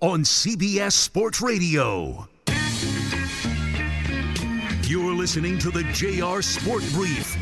on 0.00 0.22
CBS 0.22 0.92
Sports 0.92 1.42
Radio. 1.42 2.26
You're 4.88 5.14
listening 5.14 5.58
to 5.58 5.70
the 5.70 5.82
JR 5.92 6.40
Sport 6.40 6.82
Brief 6.92 7.36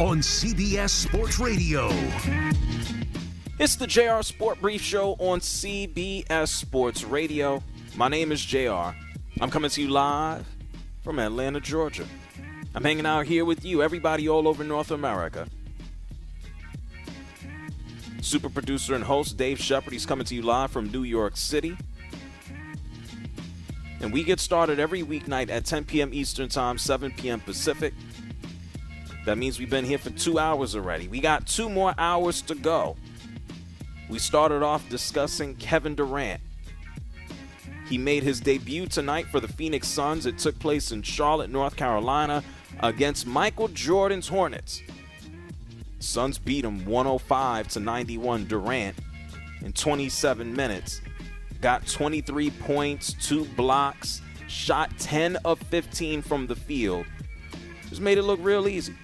on 0.00 0.18
CBS 0.18 0.90
Sports 0.90 1.38
Radio. 1.38 1.88
It's 3.60 3.76
the 3.76 3.86
JR 3.86 4.22
Sport 4.22 4.60
Brief 4.60 4.82
Show 4.82 5.12
on 5.20 5.38
CBS 5.38 6.48
Sports 6.48 7.04
Radio. 7.04 7.62
My 7.94 8.08
name 8.08 8.32
is 8.32 8.44
JR. 8.44 8.90
I'm 9.40 9.50
coming 9.50 9.70
to 9.70 9.80
you 9.80 9.88
live 9.88 10.44
from 11.02 11.20
Atlanta, 11.20 11.60
Georgia. 11.60 12.06
I'm 12.74 12.82
hanging 12.82 13.06
out 13.06 13.26
here 13.26 13.44
with 13.44 13.64
you, 13.64 13.84
everybody 13.84 14.28
all 14.28 14.48
over 14.48 14.64
North 14.64 14.90
America. 14.90 15.46
Super 18.24 18.48
producer 18.48 18.94
and 18.94 19.04
host 19.04 19.36
Dave 19.36 19.60
Shepard. 19.60 19.92
He's 19.92 20.06
coming 20.06 20.24
to 20.24 20.34
you 20.34 20.40
live 20.40 20.70
from 20.70 20.90
New 20.90 21.02
York 21.02 21.36
City. 21.36 21.76
And 24.00 24.10
we 24.10 24.24
get 24.24 24.40
started 24.40 24.78
every 24.78 25.02
weeknight 25.02 25.50
at 25.50 25.66
10 25.66 25.84
p.m. 25.84 26.14
Eastern 26.14 26.48
Time, 26.48 26.78
7 26.78 27.12
p.m. 27.12 27.40
Pacific. 27.40 27.92
That 29.26 29.36
means 29.36 29.58
we've 29.58 29.68
been 29.68 29.84
here 29.84 29.98
for 29.98 30.08
two 30.08 30.38
hours 30.38 30.74
already. 30.74 31.06
We 31.06 31.20
got 31.20 31.46
two 31.46 31.68
more 31.68 31.94
hours 31.98 32.40
to 32.42 32.54
go. 32.54 32.96
We 34.08 34.18
started 34.18 34.62
off 34.62 34.88
discussing 34.88 35.54
Kevin 35.56 35.94
Durant. 35.94 36.40
He 37.90 37.98
made 37.98 38.22
his 38.22 38.40
debut 38.40 38.86
tonight 38.86 39.26
for 39.26 39.38
the 39.38 39.48
Phoenix 39.48 39.86
Suns. 39.86 40.24
It 40.24 40.38
took 40.38 40.58
place 40.58 40.92
in 40.92 41.02
Charlotte, 41.02 41.50
North 41.50 41.76
Carolina, 41.76 42.42
against 42.80 43.26
Michael 43.26 43.68
Jordan's 43.68 44.28
Hornets. 44.28 44.80
Suns 45.98 46.38
beat 46.38 46.64
him 46.64 46.84
105 46.84 47.68
to 47.68 47.80
91. 47.80 48.46
Durant 48.46 48.96
in 49.62 49.72
27 49.72 50.54
minutes 50.54 51.00
got 51.60 51.86
23 51.86 52.50
points, 52.50 53.14
two 53.14 53.44
blocks, 53.56 54.20
shot 54.48 54.90
10 54.98 55.36
of 55.44 55.58
15 55.58 56.22
from 56.22 56.46
the 56.46 56.56
field. 56.56 57.06
Just 57.88 58.00
made 58.00 58.18
it 58.18 58.22
look 58.22 58.40
real 58.42 58.68
easy. 58.68 58.94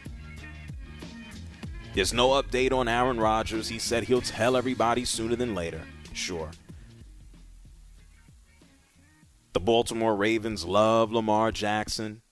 There's 1.94 2.12
no 2.12 2.30
update 2.30 2.72
on 2.72 2.86
Aaron 2.86 3.18
Rodgers. 3.18 3.68
He 3.68 3.78
said 3.78 4.04
he'll 4.04 4.20
tell 4.20 4.56
everybody 4.56 5.04
sooner 5.04 5.34
than 5.36 5.54
later. 5.54 5.80
Sure. 6.12 6.50
The 9.52 9.60
Baltimore 9.60 10.14
Ravens 10.14 10.64
love 10.64 11.10
Lamar 11.10 11.50
Jackson. 11.50 12.22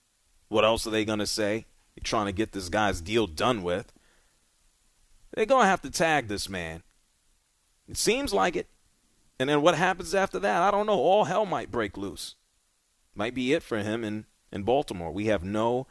What 0.48 0.64
else 0.64 0.86
are 0.86 0.90
they 0.90 1.04
going 1.04 1.18
to 1.18 1.26
say? 1.26 1.66
They're 1.96 2.04
trying 2.04 2.26
to 2.26 2.32
get 2.32 2.52
this 2.52 2.68
guy's 2.68 3.00
deal 3.00 3.26
done 3.26 3.62
with. 3.62 3.92
They're 5.38 5.46
going 5.46 5.66
to 5.66 5.70
have 5.70 5.82
to 5.82 5.90
tag 5.90 6.26
this 6.26 6.48
man. 6.48 6.82
It 7.86 7.96
seems 7.96 8.34
like 8.34 8.56
it. 8.56 8.66
And 9.38 9.48
then 9.48 9.62
what 9.62 9.76
happens 9.76 10.12
after 10.12 10.40
that? 10.40 10.62
I 10.62 10.72
don't 10.72 10.86
know. 10.86 10.98
All 10.98 11.26
hell 11.26 11.46
might 11.46 11.70
break 11.70 11.96
loose. 11.96 12.34
Might 13.14 13.36
be 13.36 13.52
it 13.52 13.62
for 13.62 13.78
him 13.78 14.02
in, 14.02 14.26
in 14.50 14.64
Baltimore. 14.64 15.12
We 15.12 15.26
have 15.26 15.44
no 15.44 15.86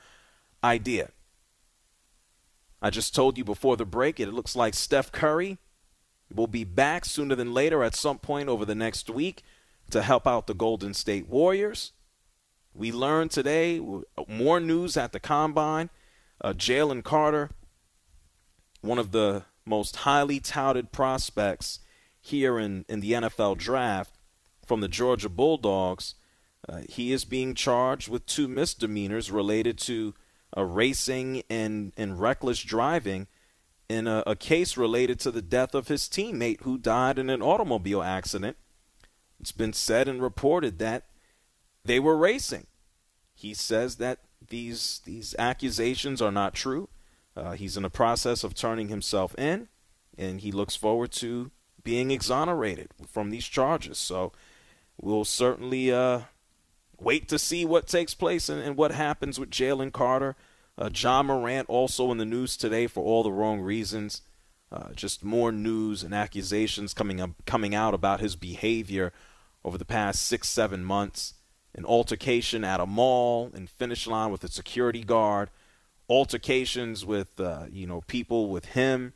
idea. 0.61 1.11
I 2.81 2.89
just 2.89 3.15
told 3.15 3.37
you 3.37 3.45
before 3.45 3.77
the 3.77 3.85
break, 3.85 4.19
it 4.19 4.33
looks 4.33 4.53
like 4.53 4.73
Steph 4.73 5.13
Curry 5.13 5.59
will 6.29 6.47
be 6.47 6.65
back 6.65 7.05
sooner 7.05 7.33
than 7.33 7.53
later 7.53 7.85
at 7.85 7.95
some 7.95 8.19
point 8.19 8.49
over 8.49 8.65
the 8.65 8.75
next 8.75 9.09
week 9.09 9.43
to 9.91 10.01
help 10.01 10.27
out 10.27 10.47
the 10.47 10.55
Golden 10.55 10.93
State 10.93 11.29
Warriors. 11.29 11.93
We 12.73 12.91
learned 12.91 13.31
today 13.31 13.81
more 14.27 14.59
news 14.59 14.97
at 14.97 15.13
the 15.13 15.21
combine. 15.21 15.89
Uh, 16.41 16.51
Jalen 16.51 17.05
Carter, 17.05 17.51
one 18.81 18.99
of 18.99 19.11
the 19.11 19.43
most 19.65 19.97
highly 19.97 20.39
touted 20.39 20.91
prospects 20.91 21.79
here 22.21 22.59
in, 22.59 22.85
in 22.87 22.99
the 22.99 23.13
NFL 23.13 23.57
draft 23.57 24.17
from 24.65 24.81
the 24.81 24.87
Georgia 24.87 25.29
Bulldogs, 25.29 26.15
uh, 26.67 26.81
he 26.89 27.11
is 27.11 27.25
being 27.25 27.55
charged 27.55 28.09
with 28.09 28.25
two 28.25 28.47
misdemeanors 28.47 29.31
related 29.31 29.77
to 29.77 30.13
uh, 30.55 30.63
racing 30.63 31.43
and, 31.49 31.93
and 31.95 32.19
reckless 32.19 32.61
driving 32.61 33.27
in 33.89 34.07
a, 34.07 34.23
a 34.27 34.35
case 34.35 34.75
related 34.75 35.19
to 35.21 35.31
the 35.31 35.41
death 35.41 35.73
of 35.73 35.87
his 35.87 36.03
teammate 36.03 36.61
who 36.61 36.77
died 36.77 37.17
in 37.17 37.29
an 37.29 37.41
automobile 37.41 38.03
accident. 38.03 38.57
It's 39.39 39.51
been 39.51 39.73
said 39.73 40.07
and 40.07 40.21
reported 40.21 40.79
that 40.79 41.05
they 41.85 41.99
were 41.99 42.17
racing. 42.17 42.67
He 43.33 43.53
says 43.53 43.95
that 43.97 44.19
these 44.49 45.01
these 45.05 45.35
accusations 45.37 46.21
are 46.21 46.31
not 46.31 46.53
true. 46.53 46.89
Uh, 47.37 47.51
he's 47.51 47.77
in 47.77 47.83
the 47.83 47.89
process 47.89 48.43
of 48.43 48.55
turning 48.55 48.87
himself 48.87 49.35
in, 49.37 49.67
and 50.17 50.41
he 50.41 50.51
looks 50.51 50.75
forward 50.75 51.11
to 51.11 51.51
being 51.83 52.09
exonerated 52.09 52.89
from 53.07 53.29
these 53.29 53.45
charges. 53.45 53.99
So 53.99 54.31
we'll 54.99 55.23
certainly 55.23 55.91
uh, 55.91 56.21
wait 56.99 57.29
to 57.29 57.37
see 57.37 57.63
what 57.63 57.87
takes 57.87 58.15
place 58.15 58.49
and, 58.49 58.61
and 58.61 58.75
what 58.75 58.91
happens 58.91 59.39
with 59.39 59.51
Jalen 59.51 59.93
Carter. 59.93 60.35
Uh, 60.79 60.89
Ja 60.93 61.21
Morant 61.21 61.69
also 61.69 62.11
in 62.11 62.17
the 62.17 62.25
news 62.25 62.57
today 62.57 62.87
for 62.87 63.03
all 63.03 63.21
the 63.21 63.31
wrong 63.31 63.61
reasons. 63.61 64.21
Uh, 64.71 64.91
just 64.93 65.23
more 65.23 65.51
news 65.51 66.03
and 66.03 66.13
accusations 66.13 66.93
coming 66.93 67.21
up, 67.21 67.31
coming 67.45 67.73
out 67.73 67.93
about 67.93 68.19
his 68.19 68.35
behavior 68.35 69.13
over 69.63 69.77
the 69.77 69.85
past 69.85 70.23
six, 70.23 70.49
seven 70.49 70.83
months. 70.83 71.35
An 71.75 71.85
altercation 71.85 72.63
at 72.63 72.79
a 72.79 72.87
mall 72.87 73.51
in 73.53 73.67
finish 73.67 74.07
line 74.07 74.31
with 74.31 74.43
a 74.43 74.47
security 74.47 75.03
guard. 75.03 75.51
Altercations 76.09 77.05
with 77.05 77.39
uh, 77.39 77.65
you 77.71 77.85
know 77.87 78.01
people 78.01 78.49
with 78.49 78.65
him. 78.65 79.13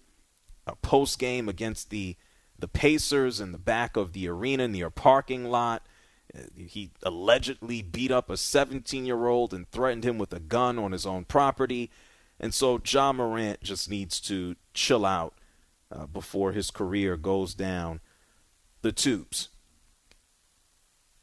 A 0.68 0.76
post 0.76 1.18
game 1.18 1.50
against 1.50 1.90
the 1.90 2.16
the 2.60 2.68
Pacers 2.68 3.40
in 3.40 3.52
the 3.52 3.58
back 3.58 3.98
of 3.98 4.14
the 4.14 4.28
arena 4.28 4.68
near 4.68 4.88
a 4.88 4.92
parking 4.92 5.50
lot. 5.50 5.84
He 6.56 6.92
allegedly 7.04 7.82
beat 7.82 8.12
up 8.12 8.30
a 8.30 8.38
17 8.38 9.06
year 9.06 9.28
old 9.28 9.54
and 9.54 9.70
threatened 9.70 10.06
him 10.06 10.18
with 10.18 10.32
a 10.34 10.40
gun 10.40 10.80
on 10.80 10.92
his 10.92 11.06
own 11.06 11.26
property. 11.26 11.92
And 12.40 12.54
so 12.54 12.82
Ja 12.86 13.12
Morant 13.12 13.62
just 13.62 13.90
needs 13.90 14.20
to 14.22 14.56
chill 14.74 15.06
out 15.06 15.34
uh, 15.92 16.06
before 16.06 16.54
his 16.54 16.72
career 16.72 17.18
goes 17.18 17.54
down 17.54 18.00
the 18.82 18.92
tubes. 18.92 19.50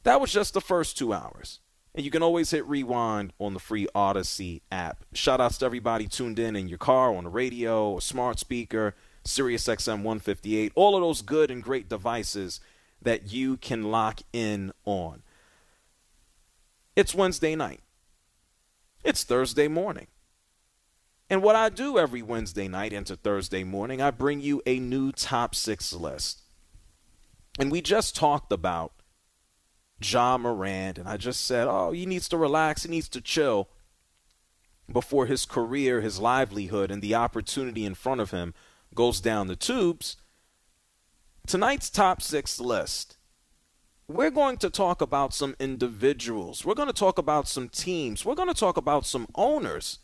That 0.03 0.21
was 0.21 0.33
just 0.33 0.55
the 0.55 0.61
first 0.61 0.97
two 0.97 1.13
hours. 1.13 1.61
And 1.99 2.05
you 2.05 2.13
can 2.13 2.23
always 2.23 2.53
hit 2.53 2.65
rewind 2.69 3.33
on 3.41 3.55
the 3.55 3.59
free 3.59 3.89
Audacy 3.93 4.61
app. 4.71 5.05
Shout 5.15 5.41
outs 5.41 5.59
to 5.59 5.67
everybody 5.67 6.07
tuned 6.07 6.39
in 6.39 6.55
in 6.55 6.69
your 6.69 6.79
car, 6.79 7.13
on 7.13 7.25
the 7.25 7.29
radio, 7.29 7.99
a 7.99 8.01
smart 8.01 8.39
speaker 8.39 8.95
Sirius 9.25 9.67
XM 9.67 10.05
158, 10.05 10.71
all 10.77 10.95
of 10.95 11.03
those 11.03 11.23
good 11.23 11.51
and 11.51 11.61
great 11.61 11.89
devices 11.89 12.61
that 13.03 13.33
you 13.33 13.57
can 13.57 13.91
lock 13.91 14.21
in 14.33 14.71
on. 14.85 15.25
It's 16.95 17.17
Wednesday 17.17 17.57
night. 17.57 17.81
It's 19.03 19.25
Thursday 19.25 19.67
morning. 19.67 20.07
And 21.29 21.43
what 21.43 21.57
I 21.57 21.69
do 21.69 21.99
every 21.99 22.23
Wednesday 22.23 22.69
night 22.69 22.93
into 22.93 23.17
Thursday 23.17 23.65
morning, 23.65 24.01
I 24.01 24.13
bring 24.13 24.41
you 24.41 24.63
a 24.67 24.79
new 24.79 25.11
top 25.11 25.53
six 25.53 25.93
list. 25.93 26.43
And 27.59 27.73
we 27.73 27.81
just 27.81 28.15
talked 28.15 28.53
about 28.53 28.93
Ja 30.01 30.39
Morant, 30.39 30.99
and 30.99 31.09
I 31.09 31.17
just 31.17 31.45
said, 31.45 31.67
oh, 31.69 31.93
he 31.93 32.07
needs 32.07 32.29
to 32.29 32.37
relax, 32.37 32.85
he 32.85 32.91
needs 32.91 33.09
to 33.11 33.21
chill 33.21 33.69
before 34.91 35.27
his 35.27 35.45
career, 35.45 36.01
his 36.01 36.19
livelihood, 36.19 36.91
and 36.91 37.03
the 37.03 37.15
opportunity 37.15 37.85
in 37.85 37.95
front 37.95 38.21
of 38.21 38.31
him 38.31 38.55
goes 38.95 39.21
down 39.21 39.49
the 39.49 39.57
tubes. 39.57 40.17
Tonight's 41.47 41.91
top 41.91 42.23
six 42.23 42.61
list, 42.61 43.17
we're 44.07 44.31
going 44.31 44.57
to 44.59 44.71
talk 44.71 45.03
about 45.03 45.35
some 45.35 45.55
individuals. 45.59 46.65
We're 46.65 46.75
going 46.75 46.89
to 46.89 46.95
talk 46.95 47.19
about 47.19 47.47
some 47.47 47.69
teams. 47.69 48.25
We're 48.25 48.35
going 48.35 48.49
to 48.49 48.55
talk 48.55 48.77
about 48.77 49.05
some 49.05 49.27
owners 49.35 49.99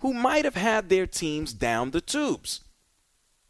who 0.00 0.12
might 0.12 0.44
have 0.44 0.56
had 0.56 0.88
their 0.88 1.06
teams 1.06 1.54
down 1.54 1.92
the 1.92 2.00
tubes. 2.00 2.64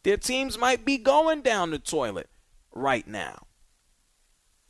Their 0.04 0.16
teams 0.16 0.58
might 0.58 0.84
be 0.84 0.98
going 0.98 1.42
down 1.42 1.70
the 1.70 1.78
toilet 1.78 2.28
right 2.72 3.06
now. 3.06 3.46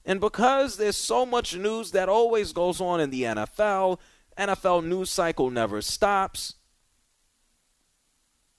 And 0.04 0.20
because 0.20 0.76
there's 0.76 0.96
so 0.96 1.24
much 1.24 1.56
news 1.56 1.92
that 1.92 2.08
always 2.08 2.52
goes 2.52 2.80
on 2.80 3.00
in 3.00 3.10
the 3.10 3.22
NFL, 3.22 3.98
NFL 4.36 4.84
news 4.84 5.10
cycle 5.10 5.50
never 5.50 5.80
stops. 5.80 6.54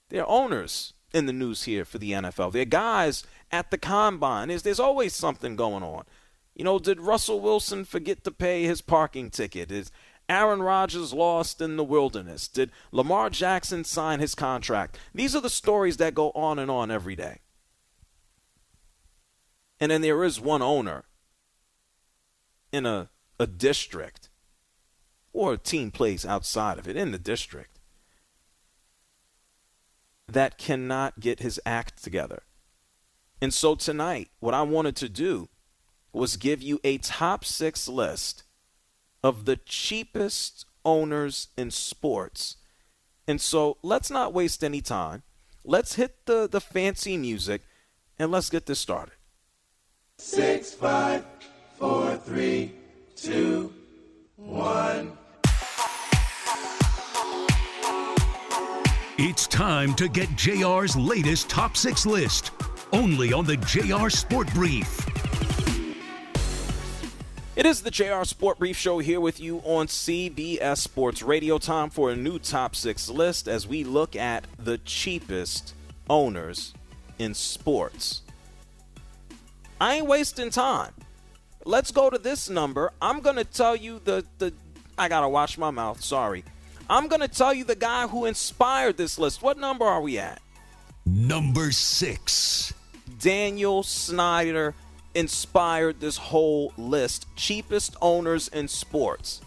There 0.09 0.21
are 0.23 0.29
owners 0.29 0.93
in 1.13 1.25
the 1.25 1.33
news 1.33 1.63
here 1.63 1.85
for 1.85 1.97
the 1.97 2.11
NFL. 2.11 2.53
There 2.53 2.61
are 2.61 2.65
guys 2.65 3.23
at 3.51 3.71
the 3.71 3.77
combine. 3.77 4.47
There's, 4.47 4.63
there's 4.63 4.79
always 4.79 5.13
something 5.13 5.55
going 5.55 5.83
on. 5.83 6.05
You 6.55 6.63
know, 6.63 6.79
did 6.79 7.01
Russell 7.01 7.39
Wilson 7.39 7.83
forget 7.83 8.23
to 8.23 8.31
pay 8.31 8.63
his 8.63 8.81
parking 8.81 9.29
ticket? 9.29 9.71
Is 9.71 9.91
Aaron 10.29 10.61
Rodgers 10.61 11.13
lost 11.13 11.61
in 11.61 11.75
the 11.75 11.83
wilderness? 11.83 12.47
Did 12.47 12.71
Lamar 12.91 13.29
Jackson 13.29 13.83
sign 13.83 14.19
his 14.19 14.35
contract? 14.35 14.97
These 15.13 15.35
are 15.35 15.41
the 15.41 15.49
stories 15.49 15.97
that 15.97 16.15
go 16.15 16.31
on 16.31 16.59
and 16.59 16.71
on 16.71 16.91
every 16.91 17.15
day. 17.15 17.39
And 19.79 19.91
then 19.91 20.01
there 20.01 20.23
is 20.23 20.39
one 20.39 20.61
owner 20.61 21.05
in 22.73 22.85
a, 22.85 23.09
a 23.39 23.47
district 23.47 24.29
or 25.31 25.53
a 25.53 25.57
team 25.57 25.91
plays 25.91 26.25
outside 26.25 26.77
of 26.77 26.87
it 26.87 26.97
in 26.97 27.11
the 27.11 27.19
district 27.19 27.79
that 30.27 30.57
cannot 30.57 31.19
get 31.19 31.39
his 31.39 31.61
act 31.65 32.03
together. 32.03 32.43
And 33.41 33.53
so 33.53 33.75
tonight, 33.75 34.29
what 34.39 34.53
I 34.53 34.63
wanted 34.63 34.95
to 34.97 35.09
do 35.09 35.49
was 36.11 36.37
give 36.37 36.61
you 36.61 36.79
a 36.83 36.97
top 36.97 37.45
six 37.45 37.87
list 37.87 38.43
of 39.23 39.45
the 39.45 39.57
cheapest 39.57 40.65
owners 40.85 41.49
in 41.57 41.71
sports. 41.71 42.57
And 43.27 43.39
so 43.39 43.77
let's 43.83 44.09
not 44.09 44.33
waste 44.33 44.63
any 44.63 44.81
time. 44.81 45.23
Let's 45.63 45.95
hit 45.95 46.25
the, 46.25 46.47
the 46.47 46.61
fancy 46.61 47.17
music 47.17 47.61
and 48.17 48.31
let's 48.31 48.49
get 48.49 48.65
this 48.65 48.79
started. 48.79 49.15
Six, 50.17 50.73
five, 50.73 51.25
four, 51.77 52.15
three, 52.17 52.71
two, 53.15 53.73
one. 54.35 55.17
It's 59.17 59.47
time 59.47 59.93
to 59.95 60.07
get 60.07 60.27
JR's 60.35 60.95
latest 60.95 61.49
top 61.49 61.77
six 61.77 62.05
list, 62.05 62.51
only 62.91 63.31
on 63.33 63.45
the 63.45 63.57
JR 63.57 64.09
Sport 64.09 64.51
Brief. 64.53 64.99
It 67.55 67.67
is 67.67 67.81
the 67.81 67.91
JR 67.91 68.23
Sport 68.23 68.57
Brief 68.57 68.75
Show 68.75 68.97
here 68.97 69.21
with 69.21 69.39
you 69.39 69.59
on 69.59 69.85
CBS 69.85 70.77
Sports 70.77 71.21
Radio. 71.21 71.59
Time 71.59 71.91
for 71.91 72.09
a 72.09 72.15
new 72.15 72.39
top 72.39 72.75
six 72.75 73.09
list 73.09 73.47
as 73.47 73.67
we 73.67 73.83
look 73.83 74.15
at 74.15 74.45
the 74.57 74.79
cheapest 74.79 75.75
owners 76.09 76.73
in 77.19 77.35
sports. 77.35 78.23
I 79.79 79.95
ain't 79.95 80.07
wasting 80.07 80.49
time. 80.49 80.93
Let's 81.65 81.91
go 81.91 82.09
to 82.09 82.17
this 82.17 82.49
number. 82.49 82.91
I'm 83.01 83.21
going 83.21 83.37
to 83.37 83.45
tell 83.45 83.75
you 83.75 84.01
the, 84.03 84.25
the. 84.37 84.53
I 84.97 85.07
got 85.07 85.21
to 85.21 85.29
wash 85.29 85.57
my 85.57 85.71
mouth. 85.71 86.03
Sorry. 86.03 86.43
I'm 86.89 87.07
going 87.07 87.21
to 87.21 87.27
tell 87.27 87.53
you 87.53 87.63
the 87.63 87.75
guy 87.75 88.07
who 88.07 88.25
inspired 88.25 88.97
this 88.97 89.17
list. 89.17 89.41
What 89.41 89.57
number 89.57 89.85
are 89.85 90.01
we 90.01 90.17
at? 90.19 90.41
Number 91.05 91.71
six. 91.71 92.73
Daniel 93.19 93.83
Snyder 93.83 94.73
inspired 95.15 95.99
this 95.99 96.17
whole 96.17 96.73
list. 96.77 97.25
Cheapest 97.35 97.95
owners 98.01 98.47
in 98.49 98.67
sports. 98.67 99.41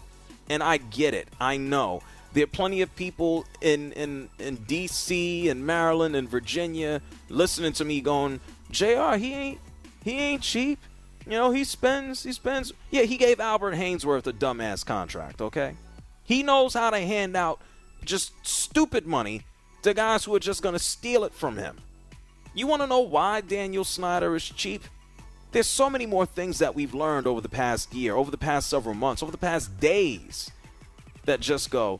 And 0.49 0.63
I 0.63 0.77
get 0.77 1.13
it. 1.13 1.27
I 1.39 1.57
know. 1.57 2.01
There 2.33 2.43
are 2.43 2.47
plenty 2.47 2.81
of 2.81 2.95
people 2.95 3.45
in, 3.61 3.91
in, 3.93 4.29
in 4.39 4.57
DC 4.57 5.49
and 5.49 5.65
Maryland 5.65 6.15
and 6.15 6.29
Virginia 6.29 7.01
listening 7.29 7.73
to 7.73 7.85
me 7.85 8.01
going, 8.01 8.39
JR, 8.71 9.15
he 9.15 9.33
ain't 9.33 9.59
he 10.03 10.19
ain't 10.19 10.41
cheap. 10.41 10.79
You 11.27 11.33
know, 11.33 11.51
he 11.51 11.65
spends 11.65 12.23
he 12.23 12.31
spends 12.31 12.71
yeah, 12.89 13.03
he 13.03 13.17
gave 13.17 13.41
Albert 13.41 13.75
Haynesworth 13.75 14.27
a 14.27 14.33
dumbass 14.33 14.85
contract, 14.85 15.41
okay? 15.41 15.75
He 16.23 16.41
knows 16.41 16.73
how 16.73 16.89
to 16.89 16.99
hand 16.99 17.35
out 17.35 17.61
just 18.05 18.31
stupid 18.47 19.05
money 19.05 19.41
to 19.81 19.93
guys 19.93 20.23
who 20.23 20.33
are 20.35 20.39
just 20.39 20.63
gonna 20.63 20.79
steal 20.79 21.25
it 21.25 21.33
from 21.33 21.57
him. 21.57 21.77
You 22.53 22.65
wanna 22.65 22.87
know 22.87 23.01
why 23.01 23.41
Daniel 23.41 23.83
Snyder 23.83 24.35
is 24.35 24.45
cheap? 24.45 24.83
There's 25.51 25.67
so 25.67 25.89
many 25.89 26.05
more 26.05 26.25
things 26.25 26.59
that 26.59 26.75
we've 26.75 26.93
learned 26.93 27.27
over 27.27 27.41
the 27.41 27.49
past 27.49 27.93
year, 27.93 28.15
over 28.15 28.31
the 28.31 28.37
past 28.37 28.69
several 28.69 28.95
months, 28.95 29.21
over 29.21 29.31
the 29.31 29.37
past 29.37 29.79
days 29.79 30.51
that 31.25 31.41
just 31.41 31.69
go, 31.69 31.99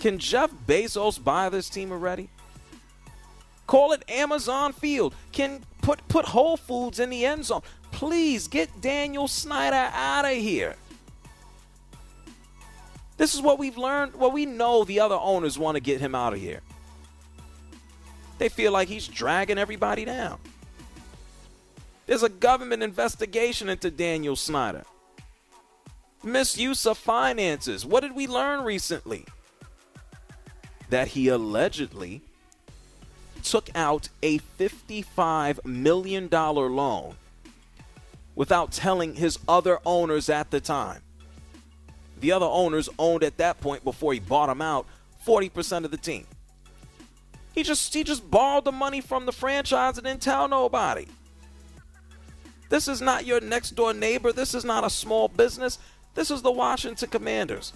can 0.00 0.18
Jeff 0.18 0.50
Bezos 0.66 1.22
buy 1.22 1.48
this 1.50 1.68
team 1.68 1.92
already? 1.92 2.30
Call 3.66 3.92
it 3.92 4.02
Amazon 4.08 4.72
Field. 4.72 5.14
Can 5.32 5.62
put 5.80 6.06
put 6.08 6.26
Whole 6.26 6.56
Foods 6.56 7.00
in 7.00 7.10
the 7.10 7.24
end 7.24 7.46
zone. 7.46 7.62
Please 7.94 8.48
get 8.48 8.80
Daniel 8.80 9.28
Snyder 9.28 9.88
out 9.94 10.24
of 10.24 10.32
here. 10.32 10.74
This 13.16 13.36
is 13.36 13.40
what 13.40 13.56
we've 13.56 13.78
learned. 13.78 14.16
Well, 14.16 14.32
we 14.32 14.46
know 14.46 14.82
the 14.82 14.98
other 14.98 15.14
owners 15.14 15.60
want 15.60 15.76
to 15.76 15.80
get 15.80 16.00
him 16.00 16.12
out 16.12 16.32
of 16.32 16.40
here. 16.40 16.60
They 18.38 18.48
feel 18.48 18.72
like 18.72 18.88
he's 18.88 19.06
dragging 19.06 19.58
everybody 19.58 20.04
down. 20.04 20.40
There's 22.06 22.24
a 22.24 22.28
government 22.28 22.82
investigation 22.82 23.68
into 23.68 23.92
Daniel 23.92 24.34
Snyder. 24.34 24.82
Misuse 26.24 26.86
of 26.86 26.98
finances. 26.98 27.86
What 27.86 28.00
did 28.00 28.16
we 28.16 28.26
learn 28.26 28.64
recently? 28.64 29.24
That 30.90 31.06
he 31.08 31.28
allegedly 31.28 32.22
took 33.44 33.70
out 33.76 34.08
a 34.20 34.40
$55 34.58 35.64
million 35.64 36.28
loan 36.28 37.14
without 38.34 38.72
telling 38.72 39.14
his 39.14 39.38
other 39.46 39.78
owners 39.84 40.28
at 40.28 40.50
the 40.50 40.60
time. 40.60 41.00
The 42.20 42.32
other 42.32 42.46
owners 42.46 42.88
owned 42.98 43.22
at 43.22 43.36
that 43.38 43.60
point 43.60 43.84
before 43.84 44.12
he 44.12 44.20
bought 44.20 44.46
them 44.46 44.62
out 44.62 44.86
40% 45.26 45.84
of 45.84 45.90
the 45.90 45.96
team. 45.96 46.26
He 47.54 47.62
just 47.62 47.94
he 47.94 48.02
just 48.02 48.28
borrowed 48.30 48.64
the 48.64 48.72
money 48.72 49.00
from 49.00 49.26
the 49.26 49.32
franchise 49.32 49.96
and 49.96 50.06
didn't 50.06 50.22
tell 50.22 50.48
nobody. 50.48 51.06
This 52.68 52.88
is 52.88 53.00
not 53.00 53.26
your 53.26 53.40
next 53.40 53.72
door 53.72 53.94
neighbor. 53.94 54.32
This 54.32 54.54
is 54.54 54.64
not 54.64 54.84
a 54.84 54.90
small 54.90 55.28
business. 55.28 55.78
This 56.14 56.30
is 56.30 56.42
the 56.42 56.50
Washington 56.50 57.08
Commanders. 57.08 57.72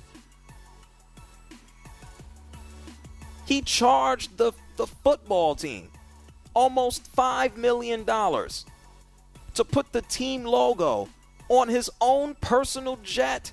He 3.47 3.63
charged 3.63 4.37
the, 4.37 4.53
the 4.77 4.87
football 4.87 5.55
team 5.55 5.91
almost 6.55 7.15
$5 7.15 7.57
million 7.57 8.05
to 9.59 9.65
put 9.65 9.93
the 9.93 10.03
team 10.03 10.45
logo 10.45 11.09
on 11.49 11.69
his 11.69 11.91
own 12.01 12.35
personal 12.41 12.97
jet. 13.03 13.53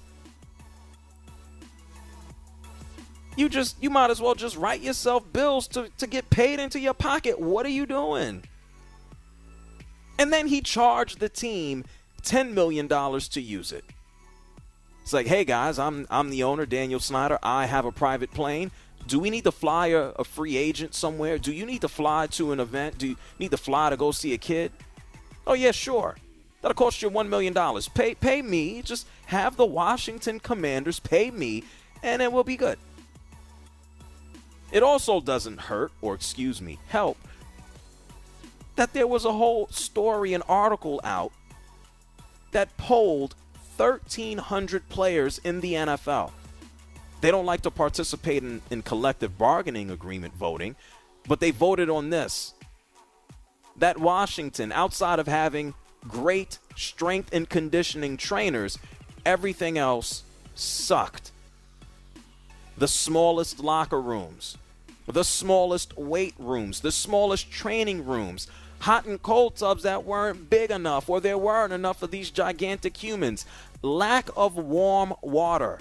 You 3.35 3.49
just 3.49 3.81
you 3.83 3.89
might 3.89 4.11
as 4.11 4.21
well 4.21 4.35
just 4.35 4.55
write 4.55 4.81
yourself 4.81 5.23
bills 5.33 5.67
to, 5.69 5.89
to 5.97 6.07
get 6.07 6.29
paid 6.29 6.59
into 6.59 6.79
your 6.79 6.93
pocket. 6.93 7.39
What 7.39 7.65
are 7.65 7.69
you 7.69 7.85
doing? 7.85 8.43
And 10.17 10.31
then 10.31 10.47
he 10.47 10.61
charged 10.61 11.19
the 11.19 11.27
team 11.27 11.83
$10 12.23 12.53
million 12.53 12.87
to 12.87 13.41
use 13.41 13.73
it. 13.73 13.83
It's 15.01 15.11
like, 15.11 15.27
hey 15.27 15.43
guys, 15.43 15.77
I'm 15.77 16.07
I'm 16.09 16.29
the 16.29 16.43
owner, 16.43 16.65
Daniel 16.65 16.99
Snyder. 16.99 17.37
I 17.43 17.65
have 17.65 17.85
a 17.85 17.91
private 17.91 18.31
plane. 18.31 18.71
Do 19.07 19.19
we 19.19 19.29
need 19.29 19.43
to 19.43 19.51
fly 19.51 19.87
a, 19.87 20.09
a, 20.17 20.23
free 20.23 20.57
agent 20.57 20.95
somewhere? 20.95 21.37
Do 21.37 21.51
you 21.51 21.63
need 21.67 21.81
to 21.81 21.87
fly 21.87 22.25
to 22.27 22.51
an 22.51 22.59
event? 22.59 22.97
Do 22.97 23.09
you 23.09 23.17
need 23.37 23.51
to 23.51 23.57
fly 23.57 23.91
to 23.91 23.97
go 23.97 24.11
see 24.11 24.33
a 24.33 24.37
kid? 24.39 24.71
Oh 25.47 25.53
yeah, 25.53 25.71
sure. 25.71 26.17
That'll 26.61 26.75
cost 26.75 27.01
you 27.01 27.09
one 27.09 27.29
million 27.29 27.53
dollars. 27.53 27.87
Pay 27.87 28.15
pay 28.15 28.41
me. 28.41 28.81
Just 28.81 29.07
have 29.27 29.55
the 29.55 29.65
Washington 29.65 30.39
Commanders 30.39 30.99
pay 30.99 31.31
me, 31.31 31.63
and 32.01 32.21
it 32.21 32.31
will 32.31 32.43
be 32.43 32.57
good. 32.57 32.79
It 34.71 34.83
also 34.83 35.21
doesn't 35.21 35.61
hurt, 35.61 35.91
or 36.01 36.15
excuse 36.15 36.61
me, 36.61 36.79
help 36.87 37.17
that 38.75 38.93
there 38.93 39.07
was 39.07 39.25
a 39.25 39.31
whole 39.31 39.67
story 39.67 40.33
and 40.33 40.43
article 40.47 40.99
out 41.03 41.31
that 42.51 42.75
polled 42.77 43.35
1,300 43.77 44.87
players 44.89 45.39
in 45.43 45.61
the 45.61 45.73
NFL. 45.73 46.31
They 47.21 47.31
don't 47.31 47.45
like 47.45 47.61
to 47.61 47.71
participate 47.71 48.43
in, 48.43 48.61
in 48.69 48.81
collective 48.81 49.37
bargaining 49.37 49.91
agreement 49.91 50.33
voting, 50.35 50.75
but 51.27 51.39
they 51.39 51.51
voted 51.51 51.89
on 51.89 52.09
this 52.09 52.53
that 53.77 53.99
Washington, 53.99 54.71
outside 54.71 55.19
of 55.19 55.27
having 55.27 55.73
great 56.07 56.59
strength 56.75 57.29
and 57.33 57.49
conditioning 57.49 58.17
trainers, 58.17 58.77
everything 59.25 59.77
else 59.77 60.23
sucked. 60.53 61.31
The 62.77 62.87
smallest 62.87 63.59
locker 63.59 64.01
rooms, 64.01 64.57
the 65.07 65.23
smallest 65.23 65.97
weight 65.97 66.35
rooms, 66.37 66.81
the 66.81 66.91
smallest 66.91 67.51
training 67.51 68.05
rooms, 68.05 68.47
hot 68.79 69.05
and 69.05 69.21
cold 69.21 69.55
tubs 69.55 69.83
that 69.83 70.03
weren't 70.03 70.49
big 70.49 70.71
enough 70.71 71.09
or 71.09 71.19
there 71.19 71.37
weren't 71.37 71.73
enough 71.73 72.03
of 72.03 72.11
these 72.11 72.29
gigantic 72.29 73.01
humans, 73.01 73.45
lack 73.81 74.29
of 74.35 74.55
warm 74.55 75.13
water, 75.21 75.79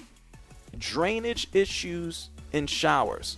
drainage 0.77 1.47
issues 1.53 2.29
in 2.51 2.67
showers. 2.67 3.37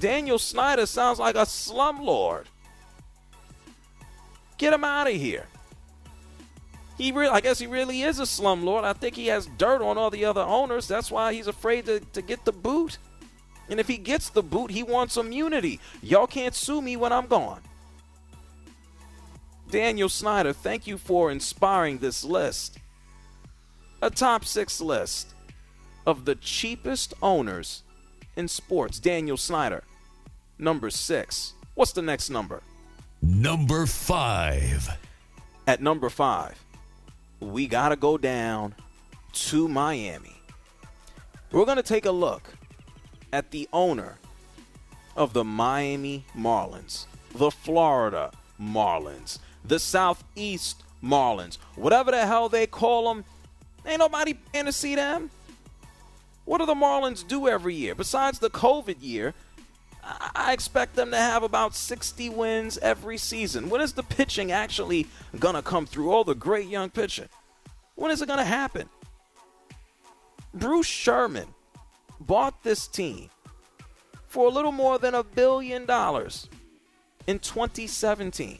Daniel 0.00 0.38
Snyder 0.38 0.86
sounds 0.86 1.18
like 1.18 1.34
a 1.34 1.46
slumlord. 1.46 2.44
Get 4.56 4.72
him 4.72 4.84
out 4.84 5.06
of 5.06 5.14
here. 5.14 5.46
He 6.96 7.12
really, 7.12 7.30
I 7.30 7.40
guess 7.40 7.60
he 7.60 7.68
really 7.68 8.02
is 8.02 8.18
a 8.18 8.24
slumlord. 8.24 8.82
I 8.82 8.92
think 8.92 9.14
he 9.14 9.28
has 9.28 9.46
dirt 9.56 9.82
on 9.82 9.96
all 9.96 10.10
the 10.10 10.24
other 10.24 10.40
owners. 10.40 10.88
That's 10.88 11.10
why 11.10 11.32
he's 11.32 11.46
afraid 11.46 11.86
to, 11.86 12.00
to 12.00 12.22
get 12.22 12.44
the 12.44 12.52
boot. 12.52 12.98
And 13.68 13.78
if 13.78 13.86
he 13.86 13.98
gets 13.98 14.30
the 14.30 14.42
boot, 14.42 14.72
he 14.72 14.82
wants 14.82 15.16
immunity. 15.16 15.78
Y'all 16.02 16.26
can't 16.26 16.54
sue 16.54 16.82
me 16.82 16.96
when 16.96 17.12
I'm 17.12 17.26
gone. 17.26 17.60
Daniel 19.70 20.08
Snyder, 20.08 20.52
thank 20.52 20.86
you 20.86 20.98
for 20.98 21.30
inspiring 21.30 21.98
this 21.98 22.24
list. 22.24 22.78
A 24.02 24.10
top 24.10 24.44
six 24.44 24.80
list 24.80 25.34
of 26.06 26.24
the 26.24 26.34
cheapest 26.36 27.14
owners 27.22 27.82
in 28.38 28.48
sports. 28.48 29.00
Daniel 29.00 29.36
Snyder, 29.36 29.82
number 30.58 30.88
six. 30.88 31.52
What's 31.74 31.92
the 31.92 32.02
next 32.02 32.30
number? 32.30 32.62
Number 33.20 33.84
five. 33.84 34.88
At 35.66 35.82
number 35.82 36.08
five, 36.08 36.64
we 37.40 37.66
got 37.66 37.90
to 37.90 37.96
go 37.96 38.16
down 38.16 38.74
to 39.32 39.68
Miami. 39.68 40.40
We're 41.50 41.66
going 41.66 41.76
to 41.76 41.82
take 41.82 42.06
a 42.06 42.10
look 42.10 42.48
at 43.32 43.50
the 43.50 43.68
owner 43.72 44.16
of 45.16 45.32
the 45.34 45.44
Miami 45.44 46.24
Marlins, 46.34 47.06
the 47.34 47.50
Florida 47.50 48.30
Marlins, 48.60 49.40
the 49.64 49.78
Southeast 49.78 50.84
Marlins, 51.02 51.58
whatever 51.74 52.12
the 52.12 52.24
hell 52.24 52.48
they 52.48 52.66
call 52.66 53.12
them. 53.12 53.24
Ain't 53.84 53.98
nobody 53.98 54.34
paying 54.34 54.66
to 54.66 54.72
see 54.72 54.94
them. 54.94 55.30
What 56.48 56.60
do 56.60 56.66
the 56.66 56.74
Marlins 56.74 57.28
do 57.28 57.46
every 57.46 57.74
year? 57.74 57.94
Besides 57.94 58.38
the 58.38 58.48
COVID 58.48 58.96
year, 59.02 59.34
I 60.34 60.54
expect 60.54 60.94
them 60.94 61.10
to 61.10 61.16
have 61.18 61.42
about 61.42 61.74
60 61.74 62.30
wins 62.30 62.78
every 62.78 63.18
season. 63.18 63.68
When 63.68 63.82
is 63.82 63.92
the 63.92 64.02
pitching 64.02 64.50
actually 64.50 65.08
going 65.38 65.56
to 65.56 65.62
come 65.62 65.84
through? 65.84 66.10
All 66.10 66.24
the 66.24 66.34
great 66.34 66.66
young 66.66 66.88
pitching. 66.88 67.28
When 67.96 68.10
is 68.10 68.22
it 68.22 68.28
going 68.28 68.38
to 68.38 68.46
happen? 68.46 68.88
Bruce 70.54 70.86
Sherman 70.86 71.48
bought 72.18 72.62
this 72.62 72.86
team 72.86 73.28
for 74.26 74.46
a 74.46 74.50
little 74.50 74.72
more 74.72 74.98
than 74.98 75.14
a 75.14 75.22
billion 75.22 75.84
dollars 75.84 76.48
in 77.26 77.40
2017. 77.40 78.58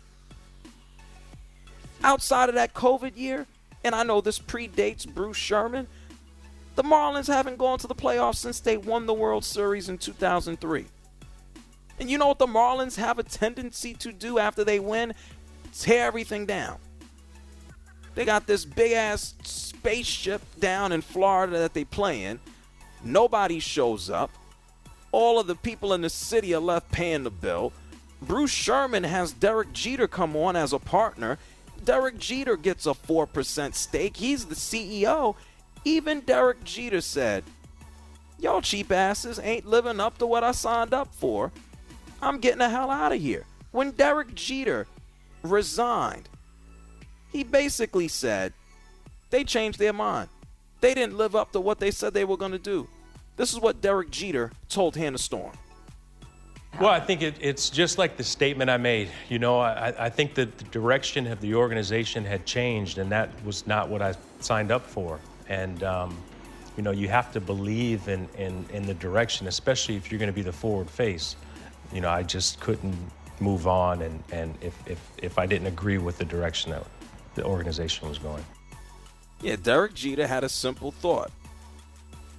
Outside 2.05 2.51
of 2.51 2.55
that 2.55 2.75
COVID 2.75 3.17
year, 3.17 3.47
and 3.83 3.95
I 3.95 4.03
know 4.03 4.21
this 4.21 4.39
predates 4.39 5.09
Bruce 5.09 5.39
Sherman, 5.39 5.87
the 6.79 6.85
Marlins 6.85 7.27
haven't 7.27 7.59
gone 7.59 7.77
to 7.81 7.89
the 7.89 7.95
playoffs 7.95 8.37
since 8.37 8.61
they 8.61 8.77
won 8.77 9.05
the 9.05 9.13
World 9.13 9.45
Series 9.45 9.89
in 9.89 9.99
2003. 9.99 10.85
And 11.99 12.09
you 12.09 12.19
know 12.19 12.29
what 12.29 12.39
the 12.39 12.47
Marlins 12.47 12.95
have 12.95 13.19
a 13.19 13.25
tendency 13.25 13.95
to 13.95 14.13
do 14.13 14.39
after 14.39 14.63
they 14.63 14.79
win? 14.79 15.13
Tear 15.77 16.07
everything 16.07 16.47
down. 16.47 16.79
They 18.15 18.25
got 18.25 18.47
this 18.47 18.65
big 18.65 18.93
ass 18.93 19.35
spaceship 19.43 20.41
down 20.61 20.93
in 20.93 21.01
Florida 21.01 21.59
that 21.59 21.75
they 21.75 21.83
play 21.83 22.23
in. 22.23 22.39
Nobody 23.03 23.59
shows 23.59 24.09
up. 24.09 24.31
All 25.11 25.41
of 25.41 25.49
the 25.49 25.57
people 25.57 25.93
in 25.95 26.03
the 26.03 26.09
city 26.09 26.55
are 26.55 26.61
left 26.61 26.93
paying 26.93 27.25
the 27.25 27.31
bill. 27.31 27.73
Bruce 28.23 28.53
Sherman 28.53 29.03
has 29.03 29.33
Derek 29.33 29.73
Jeter 29.73 30.07
come 30.07 30.37
on 30.37 30.55
as 30.55 30.73
a 30.73 30.79
partner. 30.79 31.39
Derek 31.85 32.19
Jeter 32.19 32.57
gets 32.57 32.87
a 32.87 32.91
4% 32.91 33.75
stake. 33.75 34.17
He's 34.17 34.45
the 34.45 34.55
CEO. 34.55 35.35
Even 35.85 36.21
Derek 36.21 36.63
Jeter 36.65 37.01
said, 37.01 37.45
Y'all 38.39 38.61
cheap 38.61 38.93
asses 38.93 39.41
ain't 39.43 39.67
living 39.67 39.99
up 39.99 40.19
to 40.19 40.27
what 40.27 40.45
I 40.45 40.53
signed 40.53 40.95
up 40.95 41.13
for. 41.15 41.51
I'm 42.23 42.39
getting 42.39 42.59
the 42.59 42.69
hell 42.69 42.91
out 42.91 43.13
of 43.13 43.21
here. 43.21 43.45
When 43.73 43.91
Derek 43.91 44.35
Jeter 44.35 44.87
resigned, 45.43 46.29
he 47.33 47.43
basically 47.43 48.09
said 48.09 48.53
they 49.31 49.45
changed 49.45 49.79
their 49.79 49.93
mind. 49.93 50.29
They 50.81 50.95
didn't 50.95 51.17
live 51.17 51.35
up 51.35 51.53
to 51.53 51.61
what 51.61 51.81
they 51.81 51.91
said 51.91 52.15
they 52.15 52.25
were 52.25 52.37
going 52.37 52.53
to 52.53 52.59
do. 52.59 52.89
This 53.37 53.53
is 53.53 53.61
what 53.61 53.81
Derek 53.81 54.11
Jeter 54.11 54.53
told 54.69 54.97
Hannah 54.97 55.19
Storm. 55.19 55.53
Well, 56.81 56.91
I 56.91 57.01
think 57.01 57.23
it, 57.23 57.35
it's 57.41 57.71
just 57.71 57.99
like 57.99 58.17
the 58.17 58.23
statement 58.23 58.71
I 58.71 58.77
made. 58.77 59.09
You 59.29 59.41
know, 59.41 59.59
I, 59.59 60.07
I 60.07 60.09
think 60.11 60.35
that 60.35 60.57
the 60.59 60.65
direction 60.65 61.27
of 61.27 61.41
the 61.41 61.55
organization 61.55 62.25
had 62.25 62.47
changed, 62.47 62.99
and 62.99 63.11
that 63.11 63.31
was 63.45 63.67
not 63.67 63.89
what 63.89 64.01
I 64.01 64.15
signed 64.41 64.71
up 64.71 64.87
for. 64.87 65.19
And, 65.49 65.83
um, 65.83 66.17
you 66.77 66.83
know, 66.83 66.91
you 66.91 67.09
have 67.09 67.33
to 67.33 67.41
believe 67.41 68.09
in, 68.09 68.29
in, 68.37 68.65
in 68.73 68.87
the 68.87 68.95
direction, 68.95 69.47
especially 69.47 69.97
if 69.97 70.11
you're 70.11 70.19
going 70.19 70.31
to 70.31 70.35
be 70.35 70.43
the 70.43 70.53
forward 70.53 70.89
face. 70.89 71.37
You 71.93 72.01
know, 72.01 72.11
I 72.11 72.23
just 72.23 72.61
couldn't 72.61 72.97
move 73.41 73.67
on, 73.67 74.03
and, 74.03 74.23
and 74.33 74.55
if, 74.61 74.75
if, 74.87 75.01
if 75.19 75.39
I 75.39 75.47
didn't 75.47 75.69
agree 75.69 75.99
with 75.99 76.19
the 76.19 76.25
direction 76.25 76.73
that 76.73 76.85
the 77.35 77.45
organization 77.45 78.09
was 78.09 78.19
going. 78.19 78.45
Yeah, 79.41 79.57
Derek 79.57 79.95
Jeter 79.95 80.27
had 80.27 80.45
a 80.45 80.49
simple 80.49 80.91
thought. 80.91 81.31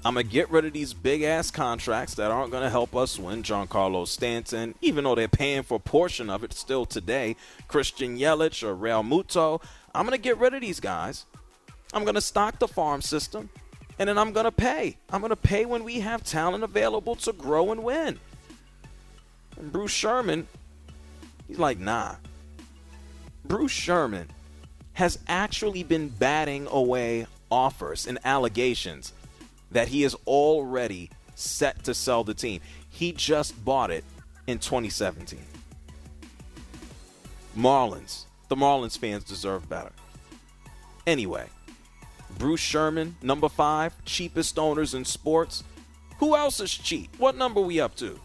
I'm 0.04 0.14
going 0.14 0.26
to 0.26 0.32
get 0.32 0.50
rid 0.50 0.64
of 0.64 0.72
these 0.72 0.94
big 0.94 1.24
ass 1.24 1.52
contracts 1.52 2.14
that 2.16 2.32
aren't 2.32 2.52
going 2.52 2.64
to 2.64 2.70
help 2.70 2.96
us 2.96 3.20
win. 3.20 3.44
Giancarlo 3.44 4.08
Stanton, 4.08 4.76
even 4.82 5.04
though 5.04 5.16
they're 5.16 5.28
paying 5.28 5.64
for 5.64 5.76
a 5.76 5.80
portion 5.80 6.30
of 6.30 6.44
it 6.44 6.54
still 6.54 6.86
today, 6.86 7.36
Christian 7.68 8.18
Yelich 8.18 8.64
or 8.64 8.76
Realmuto. 8.76 9.62
I'm 9.94 10.06
going 10.06 10.18
to 10.18 10.22
get 10.22 10.38
rid 10.38 10.54
of 10.54 10.62
these 10.62 10.80
guys. 10.80 11.26
I'm 11.94 12.04
going 12.04 12.16
to 12.16 12.22
stock 12.22 12.60
the 12.60 12.68
farm 12.68 13.02
system, 13.02 13.50
and 13.98 14.08
then 14.08 14.18
I'm 14.18 14.32
going 14.32 14.46
to 14.46 14.52
pay. 14.52 14.98
I'm 15.10 15.22
going 15.22 15.32
to 15.32 15.36
pay 15.36 15.66
when 15.66 15.84
we 15.84 16.00
have 16.02 16.24
talent 16.24 16.64
available 16.64 17.16
to 17.18 17.34
grow 17.34 17.72
and 17.72 17.84
win. 17.84 18.20
And 19.58 19.72
Bruce 19.72 19.92
Sherman, 19.92 20.48
he's 21.48 21.60
like, 21.60 21.80
nah. 21.80 22.16
Bruce 23.44 23.72
Sherman 23.72 24.28
has 24.94 25.18
actually 25.28 25.84
been 25.84 26.10
batting 26.10 26.68
away 26.70 27.26
offers 27.50 28.06
and 28.06 28.20
allegations 28.24 29.14
that 29.72 29.88
he 29.88 30.04
is 30.04 30.16
already 30.28 31.10
set 31.36 31.84
to 31.86 31.94
sell 31.94 32.24
the 32.24 32.34
team. 32.34 32.62
He 32.90 33.12
just 33.12 33.64
bought 33.64 33.92
it 33.92 34.04
in 34.46 34.60
2017. 34.60 35.40
Marlins. 37.58 38.26
The 38.50 38.56
Marlins 38.56 38.98
fans 38.98 39.24
deserve 39.24 39.70
better. 39.70 39.92
Anyway, 41.06 41.48
Bruce 42.38 42.60
Sherman, 42.60 43.16
number 43.22 43.50
five, 43.50 43.94
cheapest 44.06 44.58
owners 44.58 44.94
in 44.94 45.06
sports. 45.06 45.64
Who 46.20 46.36
else 46.36 46.60
is 46.60 46.72
cheap? 46.72 47.10
What 47.18 47.36
number 47.38 47.62
we 47.62 47.80
up 47.80 47.96
to? 47.98 48.20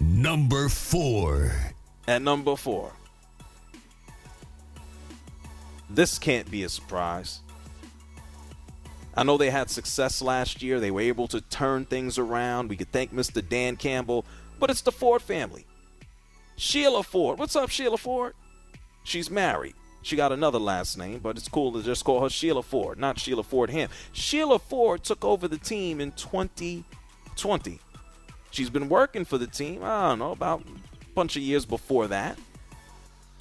Number 0.00 0.68
four. 0.68 1.52
At 2.06 2.22
number 2.22 2.56
four. 2.56 2.92
This 5.88 6.18
can't 6.18 6.50
be 6.50 6.64
a 6.64 6.68
surprise. 6.68 7.40
I 9.16 9.22
know 9.22 9.36
they 9.36 9.50
had 9.50 9.70
success 9.70 10.20
last 10.20 10.62
year. 10.62 10.80
They 10.80 10.90
were 10.90 11.02
able 11.02 11.28
to 11.28 11.40
turn 11.40 11.84
things 11.84 12.18
around. 12.18 12.68
We 12.68 12.76
could 12.76 12.90
thank 12.90 13.14
Mr. 13.14 13.46
Dan 13.46 13.76
Campbell, 13.76 14.24
but 14.58 14.70
it's 14.70 14.80
the 14.80 14.90
Ford 14.90 15.22
family. 15.22 15.66
Sheila 16.56 17.02
Ford. 17.04 17.38
What's 17.38 17.54
up, 17.54 17.70
Sheila 17.70 17.98
Ford? 17.98 18.34
She's 19.04 19.30
married. 19.30 19.74
She 20.04 20.16
got 20.16 20.32
another 20.32 20.58
last 20.58 20.98
name, 20.98 21.20
but 21.20 21.38
it's 21.38 21.48
cool 21.48 21.72
to 21.72 21.82
just 21.82 22.04
call 22.04 22.20
her 22.20 22.28
Sheila 22.28 22.62
Ford, 22.62 22.98
not 22.98 23.18
Sheila 23.18 23.42
Ford 23.42 23.70
Hamp. 23.70 23.90
Sheila 24.12 24.58
Ford 24.58 25.02
took 25.02 25.24
over 25.24 25.48
the 25.48 25.56
team 25.56 25.98
in 25.98 26.12
2020. 26.12 27.78
She's 28.50 28.68
been 28.68 28.90
working 28.90 29.24
for 29.24 29.38
the 29.38 29.46
team, 29.46 29.82
I 29.82 30.10
don't 30.10 30.18
know, 30.18 30.32
about 30.32 30.60
a 30.60 31.14
bunch 31.14 31.36
of 31.36 31.42
years 31.42 31.64
before 31.64 32.06
that. 32.08 32.38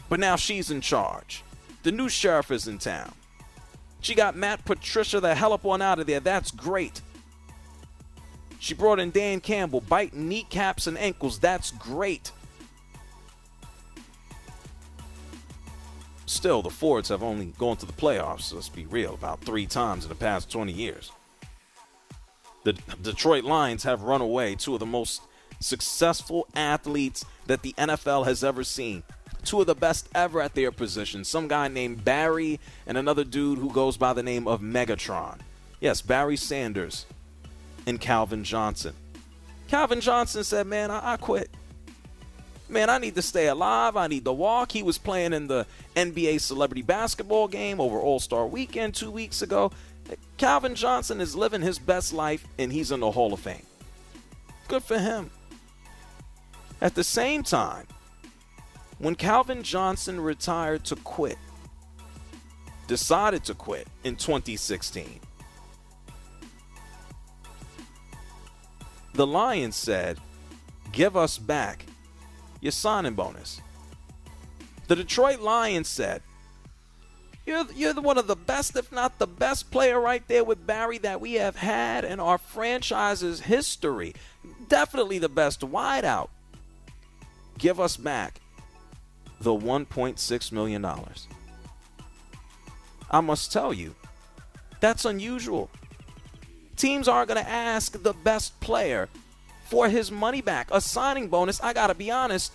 But 0.08 0.22
now 0.22 0.38
she's 0.38 0.72
in 0.72 0.80
charge. 0.80 1.44
The 1.84 1.92
new 1.92 2.08
sheriff 2.08 2.50
is 2.50 2.66
in 2.66 2.78
town. 2.78 3.14
She 4.00 4.16
got 4.16 4.38
Matt 4.38 4.64
Patricia 4.64 5.20
the 5.20 5.36
hell 5.36 5.52
up 5.52 5.66
on 5.66 5.82
out 5.82 6.00
of 6.00 6.08
there. 6.08 6.22
That's 6.22 6.50
great. 6.50 7.02
She 8.60 8.74
brought 8.74 9.02
in 9.02 9.12
Dan 9.12 9.42
Campbell, 9.42 9.82
biting 9.82 10.30
kneecaps 10.30 10.88
and 10.88 10.98
ankles. 10.98 11.40
That's 11.40 11.72
great. 11.72 12.32
Still, 16.44 16.62
the 16.62 16.70
Fords 16.70 17.08
have 17.08 17.24
only 17.24 17.54
gone 17.58 17.78
to 17.78 17.86
the 17.86 17.94
playoffs, 17.94 18.54
let's 18.54 18.68
be 18.68 18.86
real, 18.86 19.14
about 19.14 19.40
three 19.40 19.66
times 19.66 20.04
in 20.04 20.10
the 20.10 20.16
past 20.16 20.52
20 20.52 20.74
years. 20.74 21.10
The 22.66 22.74
Detroit 23.02 23.46
Lions 23.46 23.84
have 23.84 24.02
run 24.02 24.20
away 24.20 24.56
two 24.56 24.74
of 24.74 24.82
the 24.82 24.86
most 24.86 25.22
successful 25.62 26.46
athletes 26.54 27.24
that 27.46 27.62
the 27.62 27.72
NFL 27.78 28.26
has 28.26 28.44
ever 28.44 28.66
seen 28.66 29.04
two 29.46 29.62
of 29.62 29.68
the 29.68 29.74
best 29.74 30.10
ever 30.14 30.42
at 30.42 30.54
their 30.54 30.74
position. 30.74 31.24
Some 31.24 31.48
guy 31.48 31.70
named 31.70 32.04
Barry 32.04 32.60
and 32.86 32.98
another 32.98 33.24
dude 33.24 33.60
who 33.60 33.72
goes 33.72 33.96
by 33.96 34.12
the 34.12 34.22
name 34.22 34.46
of 34.46 34.60
Megatron. 34.60 35.40
Yes, 35.80 36.02
Barry 36.02 36.36
Sanders 36.36 37.06
and 37.88 38.02
Calvin 38.02 38.44
Johnson. 38.44 38.96
Calvin 39.70 40.02
Johnson 40.02 40.44
said, 40.44 40.68
Man, 40.68 40.92
I, 40.92 41.14
I 41.14 41.16
quit. 41.16 41.50
Man, 42.74 42.90
I 42.90 42.98
need 42.98 43.14
to 43.14 43.22
stay 43.22 43.50
alive. 43.50 43.96
I 43.96 44.08
need 44.08 44.26
to 44.26 44.34
walk. 44.34 44.72
He 44.72 44.82
was 44.82 44.98
playing 44.98 45.32
in 45.34 45.46
the 45.46 45.68
NBA 45.96 46.42
celebrity 46.42 46.82
basketball 46.82 47.48
game 47.48 47.80
over 47.80 48.00
All 48.00 48.20
Star 48.20 48.48
weekend 48.48 48.96
two 48.96 49.12
weeks 49.12 49.44
ago. 49.44 49.72
Calvin 50.38 50.74
Johnson 50.74 51.22
is 51.22 51.36
living 51.36 51.62
his 51.62 51.78
best 51.78 52.14
life 52.14 52.48
and 52.58 52.74
he's 52.74 52.92
in 52.92 53.00
the 53.00 53.12
Hall 53.12 53.32
of 53.32 53.40
Fame. 53.42 53.62
Good 54.68 54.82
for 54.82 54.98
him. 54.98 55.30
At 56.82 56.96
the 56.96 57.04
same 57.04 57.44
time, 57.44 57.86
when 58.98 59.14
Calvin 59.14 59.62
Johnson 59.62 60.20
retired 60.20 60.84
to 60.86 60.96
quit, 60.96 61.38
decided 62.88 63.44
to 63.44 63.54
quit 63.54 63.88
in 64.04 64.16
2016, 64.16 65.20
the 69.14 69.28
Lions 69.28 69.76
said, 69.76 70.18
Give 70.92 71.16
us 71.16 71.38
back 71.38 71.86
your 72.64 72.72
signing 72.72 73.14
bonus. 73.14 73.62
The 74.88 74.96
Detroit 74.96 75.42
Lions 75.42 75.88
said, 75.88 76.22
you're, 77.46 77.66
you're 77.76 77.94
one 78.02 78.18
of 78.18 78.28
the 78.28 78.38
best, 78.38 78.78
if 78.78 78.90
not 78.90 79.20
the 79.20 79.28
best 79.28 79.70
player 79.70 80.00
right 80.00 80.26
there 80.30 80.46
with 80.46 80.66
Barry 80.66 80.98
that 81.00 81.20
we 81.20 81.34
have 81.34 81.58
had 81.58 82.06
in 82.06 82.22
our 82.22 82.38
franchise's 82.38 83.42
history. 83.42 84.14
Definitely 84.70 85.20
the 85.20 85.28
best 85.28 85.60
wideout. 85.60 86.30
Give 87.58 87.82
us 87.82 87.98
back 87.98 88.40
the 89.42 89.52
$1.6 89.52 90.52
million. 90.54 90.86
I 93.12 93.20
must 93.20 93.52
tell 93.52 93.74
you, 93.74 93.94
that's 94.80 95.04
unusual. 95.04 95.70
Teams 96.78 97.10
aren't 97.10 97.28
going 97.28 97.44
to 97.44 97.50
ask 97.50 98.02
the 98.02 98.14
best 98.14 98.58
player 98.62 99.10
for 99.64 99.90
his 99.90 100.12
money 100.12 100.42
back. 100.42 100.70
A 100.72 100.82
signing 100.82 101.28
bonus, 101.28 101.62
I 101.62 101.74
got 101.74 101.88
to 101.88 101.96
be 101.96 102.12
honest, 102.12 102.54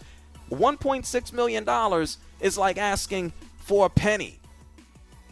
$1.6 0.50 1.32
million 1.32 2.06
is 2.40 2.58
like 2.58 2.78
asking 2.78 3.32
for 3.58 3.86
a 3.86 3.90
penny. 3.90 4.38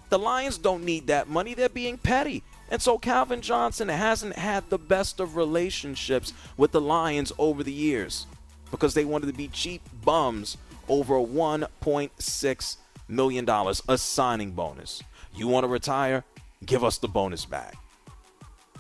The 0.09 0.19
Lions 0.19 0.59
don't 0.59 0.85
need 0.85 1.09
that 1.09 1.29
money. 1.29 1.55
They're 1.55 1.69
being 1.69 1.99
petty. 1.99 2.43
And 2.71 2.83
so 2.83 2.99
Calvin 2.99 3.41
Johnson 3.41 3.89
hasn't 3.89 4.37
had 4.37 4.69
the 4.71 4.79
best 4.79 5.21
of 5.21 5.37
relationships 5.37 6.33
with 6.57 6.73
the 6.73 6.81
Lions 6.81 7.33
over 7.39 7.63
the 7.63 7.73
years 7.73 8.27
because 8.71 8.95
they 8.95 9.05
wanted 9.05 9.27
to 9.27 9.33
be 9.33 9.49
cheap 9.49 9.83
bums 10.05 10.57
over 10.89 11.15
$1.6 11.15 12.77
million, 13.09 13.49
a 13.89 13.99
signing 13.99 14.51
bonus. 14.53 15.03
You 15.35 15.49
want 15.49 15.65
to 15.65 15.69
retire? 15.69 16.25
Give 16.65 16.85
us 16.85 16.99
the 16.99 17.09
bonus 17.09 17.45
back. 17.45 17.77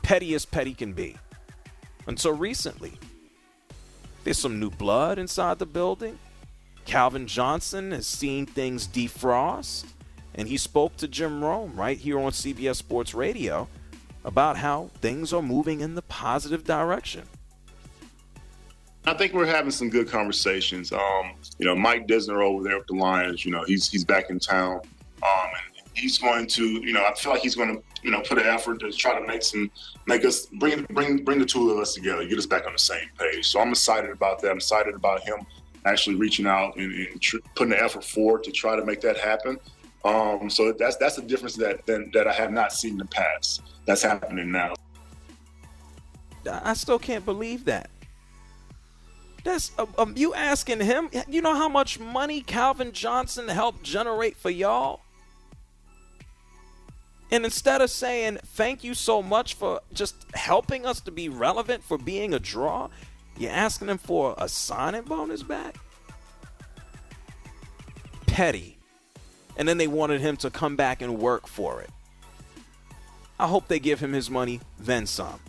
Petty 0.02 0.34
as 0.34 0.44
petty 0.44 0.74
can 0.74 0.92
be. 0.92 1.16
Until 2.06 2.32
recently, 2.32 2.98
there's 4.24 4.38
some 4.38 4.60
new 4.60 4.70
blood 4.70 5.18
inside 5.18 5.58
the 5.58 5.66
building. 5.66 6.18
Calvin 6.84 7.26
Johnson 7.26 7.92
has 7.92 8.06
seen 8.06 8.46
things 8.46 8.86
defrost. 8.86 9.86
And 10.36 10.48
he 10.48 10.56
spoke 10.56 10.96
to 10.98 11.08
Jim 11.08 11.42
Rome 11.42 11.74
right 11.74 11.96
here 11.98 12.18
on 12.18 12.32
CBS 12.32 12.76
Sports 12.76 13.14
Radio 13.14 13.68
about 14.24 14.58
how 14.58 14.90
things 15.00 15.32
are 15.32 15.42
moving 15.42 15.80
in 15.80 15.94
the 15.94 16.02
positive 16.02 16.64
direction. 16.64 17.22
I 19.06 19.14
think 19.14 19.32
we're 19.32 19.46
having 19.46 19.70
some 19.70 19.88
good 19.88 20.08
conversations. 20.08 20.92
Um, 20.92 21.32
you 21.58 21.66
know, 21.66 21.76
Mike 21.76 22.06
Disner 22.06 22.42
over 22.42 22.62
there 22.64 22.76
with 22.76 22.88
the 22.88 22.94
Lions, 22.94 23.44
you 23.44 23.52
know, 23.52 23.62
he's 23.64 23.88
he's 23.88 24.04
back 24.04 24.30
in 24.30 24.40
town. 24.40 24.80
Um, 25.22 25.50
and 25.54 25.75
he's 25.96 26.18
going 26.18 26.46
to, 26.46 26.64
you 26.64 26.92
know, 26.92 27.04
I 27.04 27.14
feel 27.14 27.32
like 27.32 27.42
he's 27.42 27.54
going 27.54 27.74
to, 27.74 27.82
you 28.02 28.10
know, 28.10 28.20
put 28.20 28.38
an 28.38 28.46
effort 28.46 28.80
to 28.80 28.92
try 28.92 29.18
to 29.18 29.26
make 29.26 29.42
some, 29.42 29.70
make 30.06 30.24
us 30.24 30.46
bring 30.46 30.84
bring 30.90 31.24
bring 31.24 31.38
the 31.38 31.46
two 31.46 31.70
of 31.70 31.78
us 31.78 31.94
together, 31.94 32.24
get 32.26 32.38
us 32.38 32.46
back 32.46 32.66
on 32.66 32.72
the 32.72 32.78
same 32.78 33.08
page. 33.18 33.46
So 33.46 33.60
I'm 33.60 33.70
excited 33.70 34.10
about 34.10 34.40
that. 34.42 34.50
I'm 34.50 34.58
excited 34.58 34.94
about 34.94 35.22
him 35.22 35.46
actually 35.84 36.16
reaching 36.16 36.46
out 36.46 36.76
and, 36.76 36.92
and 36.92 37.20
tr- 37.20 37.38
putting 37.54 37.70
the 37.70 37.82
effort 37.82 38.04
forward 38.04 38.44
to 38.44 38.52
try 38.52 38.76
to 38.76 38.84
make 38.84 39.00
that 39.00 39.16
happen. 39.16 39.58
Um, 40.04 40.50
so 40.50 40.72
that's 40.72 40.96
that's 40.96 41.18
a 41.18 41.22
difference 41.22 41.56
that, 41.56 41.84
that 41.86 42.12
that 42.12 42.28
I 42.28 42.32
have 42.32 42.52
not 42.52 42.72
seen 42.72 42.92
in 42.92 42.98
the 42.98 43.06
past. 43.06 43.62
That's 43.86 44.02
happening 44.02 44.52
now. 44.52 44.74
I 46.48 46.74
still 46.74 46.98
can't 46.98 47.24
believe 47.24 47.64
that. 47.64 47.90
That's 49.42 49.72
um, 49.78 49.88
um, 49.98 50.14
you 50.16 50.34
asking 50.34 50.80
him. 50.80 51.08
You 51.28 51.40
know 51.40 51.54
how 51.54 51.68
much 51.68 51.98
money 51.98 52.40
Calvin 52.40 52.92
Johnson 52.92 53.48
helped 53.48 53.82
generate 53.82 54.36
for 54.36 54.50
y'all. 54.50 55.00
And 57.30 57.44
instead 57.44 57.80
of 57.80 57.90
saying 57.90 58.38
thank 58.44 58.84
you 58.84 58.94
so 58.94 59.22
much 59.22 59.54
for 59.54 59.80
just 59.92 60.26
helping 60.34 60.86
us 60.86 61.00
to 61.00 61.10
be 61.10 61.28
relevant 61.28 61.82
for 61.82 61.98
being 61.98 62.34
a 62.34 62.38
draw, 62.38 62.88
you're 63.36 63.50
asking 63.50 63.88
them 63.88 63.98
for 63.98 64.34
a 64.38 64.48
signing 64.48 65.02
bonus 65.02 65.42
back. 65.42 65.76
Petty 68.26 68.76
and 69.56 69.66
then 69.66 69.78
they 69.78 69.86
wanted 69.86 70.20
him 70.20 70.36
to 70.36 70.50
come 70.50 70.76
back 70.76 71.02
and 71.02 71.18
work 71.18 71.46
for 71.46 71.80
it. 71.80 71.90
I 73.38 73.46
hope 73.48 73.68
they 73.68 73.78
give 73.78 74.00
him 74.00 74.12
his 74.12 74.30
money, 74.30 74.60
then 74.78 75.06
some. 75.06 75.40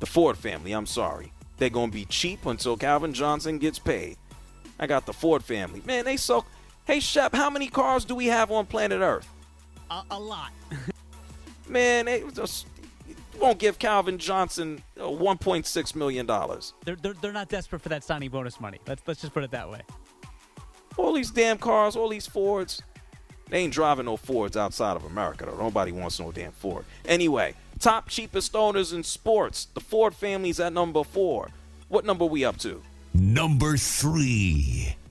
The 0.00 0.06
Ford 0.06 0.36
family, 0.36 0.72
I'm 0.72 0.86
sorry. 0.86 1.32
They're 1.58 1.70
going 1.70 1.90
to 1.90 1.96
be 1.96 2.04
cheap 2.06 2.46
until 2.46 2.76
Calvin 2.76 3.12
Johnson 3.12 3.58
gets 3.58 3.78
paid. 3.78 4.16
I 4.78 4.86
got 4.86 5.06
the 5.06 5.12
Ford 5.12 5.44
family. 5.44 5.82
Man, 5.84 6.04
they 6.04 6.16
so. 6.16 6.44
Hey, 6.84 7.00
Shep, 7.00 7.34
how 7.34 7.50
many 7.50 7.68
cars 7.68 8.04
do 8.04 8.14
we 8.14 8.26
have 8.26 8.50
on 8.50 8.66
planet 8.66 9.00
Earth? 9.00 9.28
A, 9.90 10.02
a 10.12 10.18
lot. 10.20 10.52
Man, 11.68 12.06
they 12.06 12.22
just 12.34 12.66
won't 13.40 13.58
give 13.58 13.78
Calvin 13.78 14.18
Johnson 14.18 14.82
uh, 14.98 15.04
$1.6 15.04 15.94
million. 15.94 16.26
They're, 16.84 16.96
they're, 16.96 17.14
they're 17.14 17.32
not 17.32 17.48
desperate 17.48 17.82
for 17.82 17.88
that 17.88 18.04
signing 18.04 18.30
bonus 18.30 18.60
money. 18.60 18.78
Let's, 18.86 19.02
let's 19.06 19.20
just 19.20 19.32
put 19.32 19.44
it 19.44 19.50
that 19.50 19.70
way. 19.70 19.82
All 20.96 21.12
these 21.12 21.30
damn 21.30 21.58
cars, 21.58 21.96
all 21.96 22.08
these 22.08 22.26
Fords. 22.26 22.82
They 23.48 23.58
ain't 23.58 23.72
driving 23.72 24.06
no 24.06 24.16
Fords 24.16 24.56
outside 24.56 24.96
of 24.96 25.04
America, 25.04 25.46
though. 25.46 25.56
Nobody 25.56 25.92
wants 25.92 26.20
no 26.20 26.30
damn 26.30 26.52
Ford. 26.52 26.84
Anyway, 27.04 27.54
top 27.78 28.08
cheapest 28.08 28.54
owners 28.54 28.92
in 28.92 29.02
sports. 29.02 29.66
The 29.74 29.80
Ford 29.80 30.14
family's 30.14 30.60
at 30.60 30.72
number 30.72 31.02
four. 31.02 31.50
What 31.88 32.04
number 32.04 32.24
we 32.24 32.44
up 32.44 32.58
to? 32.58 32.82
Number 33.14 33.76
three. 33.76 34.96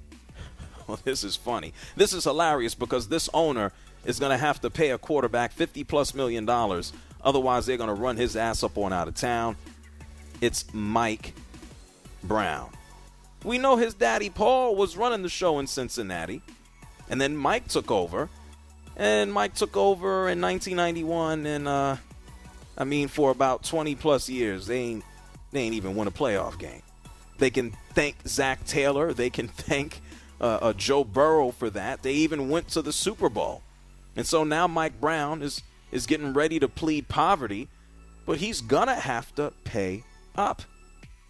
Well, 0.88 1.00
this 1.04 1.24
is 1.24 1.36
funny. 1.36 1.72
This 1.96 2.14
is 2.14 2.24
hilarious 2.24 2.74
because 2.74 3.10
this 3.10 3.30
owner 3.32 3.72
is 4.06 4.20
going 4.20 4.32
to 4.32 4.38
have 4.38 4.62
to 4.62 4.70
pay 4.70 4.92
a 4.92 4.98
quarterback 4.98 5.52
50 5.52 5.84
plus 5.84 6.14
million 6.14 6.46
dollars. 6.46 6.94
Otherwise, 7.22 7.66
they're 7.66 7.78
going 7.78 7.90
to 7.90 8.02
run 8.02 8.18
his 8.18 8.36
ass 8.36 8.64
up 8.64 8.78
on 8.78 8.94
out 8.94 9.08
of 9.08 9.16
town. 9.16 9.56
It's 10.42 10.66
Mike 10.74 11.34
Brown. 12.24 12.70
We 13.44 13.58
know 13.58 13.78
his 13.78 13.94
daddy 13.94 14.30
Paul 14.30 14.76
was 14.76 14.98
running 14.98 15.22
the 15.22 15.30
show 15.30 15.60
in 15.60 15.68
Cincinnati, 15.68 16.42
and 17.10 17.20
then 17.20 17.36
Mike 17.36 17.68
took 17.68 17.90
over, 17.90 18.30
and 18.98 19.32
Mike 19.32 19.54
took 19.54 19.78
over 19.78 20.30
in 20.30 20.42
1991, 20.42 21.46
and 21.46 21.68
uh, 21.68 21.96
I 22.78 22.84
mean 22.84 23.08
for 23.08 23.32
about 23.32 23.64
20 23.64 23.96
plus 23.96 24.30
years 24.30 24.68
they 24.68 24.80
ain't 24.80 25.04
they 25.52 25.62
ain't 25.62 25.76
even 25.76 25.96
won 25.96 26.08
a 26.08 26.12
playoff 26.12 26.60
game. 26.60 26.82
They 27.38 27.50
can 27.50 27.72
thank 27.94 28.16
Zac 28.28 28.66
Taylor, 28.66 29.14
they 29.14 29.30
can 29.30 29.48
thank 29.50 30.02
uh, 30.42 30.60
uh, 30.62 30.74
Joe 30.74 31.04
Burrow 31.04 31.52
for 31.52 31.70
that. 31.70 32.04
They 32.04 32.14
even 32.14 32.50
went 32.50 32.70
to 32.70 32.82
the 32.82 32.94
Super 32.94 33.30
Bowl, 33.30 33.62
and 34.16 34.26
so 34.26 34.44
now 34.44 34.68
Mike 34.68 35.00
Brown 35.00 35.42
is 35.42 35.62
is 35.92 36.06
getting 36.06 36.34
ready 36.34 36.60
to 36.60 36.68
plead 36.68 37.08
poverty, 37.08 37.68
but 38.26 38.38
he's 38.38 38.62
gonna 38.62 38.96
have 38.96 39.34
to 39.36 39.54
pay 39.64 40.04
up. 40.36 40.62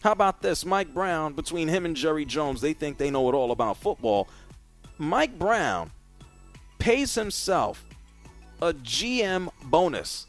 How 0.03 0.11
about 0.11 0.41
this? 0.41 0.65
Mike 0.65 0.93
Brown, 0.93 1.33
between 1.33 1.67
him 1.67 1.85
and 1.85 1.95
Jerry 1.95 2.25
Jones, 2.25 2.61
they 2.61 2.73
think 2.73 2.97
they 2.97 3.11
know 3.11 3.29
it 3.29 3.35
all 3.35 3.51
about 3.51 3.77
football. 3.77 4.29
Mike 4.97 5.37
Brown 5.37 5.91
pays 6.77 7.15
himself 7.15 7.85
a 8.61 8.73
GM 8.73 9.49
bonus. 9.63 10.25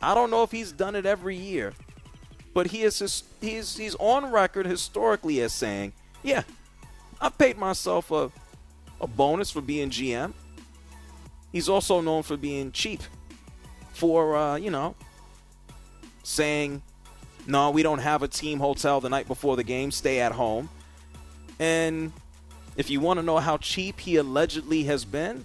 I 0.00 0.14
don't 0.14 0.30
know 0.30 0.42
if 0.42 0.50
he's 0.50 0.72
done 0.72 0.96
it 0.96 1.06
every 1.06 1.36
year, 1.36 1.72
but 2.54 2.68
he 2.68 2.82
is 2.82 2.98
his, 2.98 3.24
he's 3.40 3.76
he's 3.76 3.94
on 3.96 4.30
record 4.30 4.66
historically 4.66 5.40
as 5.40 5.52
saying, 5.52 5.92
"Yeah, 6.22 6.42
I 7.20 7.28
paid 7.28 7.58
myself 7.58 8.10
a 8.10 8.30
a 9.00 9.06
bonus 9.06 9.50
for 9.50 9.60
being 9.60 9.90
GM." 9.90 10.32
He's 11.52 11.68
also 11.68 12.00
known 12.00 12.22
for 12.22 12.36
being 12.36 12.72
cheap, 12.72 13.02
for 13.92 14.36
uh, 14.36 14.56
you 14.56 14.70
know, 14.70 14.94
saying 16.22 16.82
no, 17.46 17.70
we 17.70 17.82
don't 17.82 17.98
have 17.98 18.22
a 18.22 18.28
team 18.28 18.58
hotel 18.58 19.00
the 19.00 19.08
night 19.08 19.26
before 19.28 19.56
the 19.56 19.64
game. 19.64 19.90
Stay 19.90 20.20
at 20.20 20.32
home. 20.32 20.68
And 21.58 22.12
if 22.76 22.88
you 22.88 23.00
want 23.00 23.18
to 23.18 23.22
know 23.22 23.38
how 23.38 23.56
cheap 23.56 24.00
he 24.00 24.16
allegedly 24.16 24.84
has 24.84 25.04
been, 25.04 25.44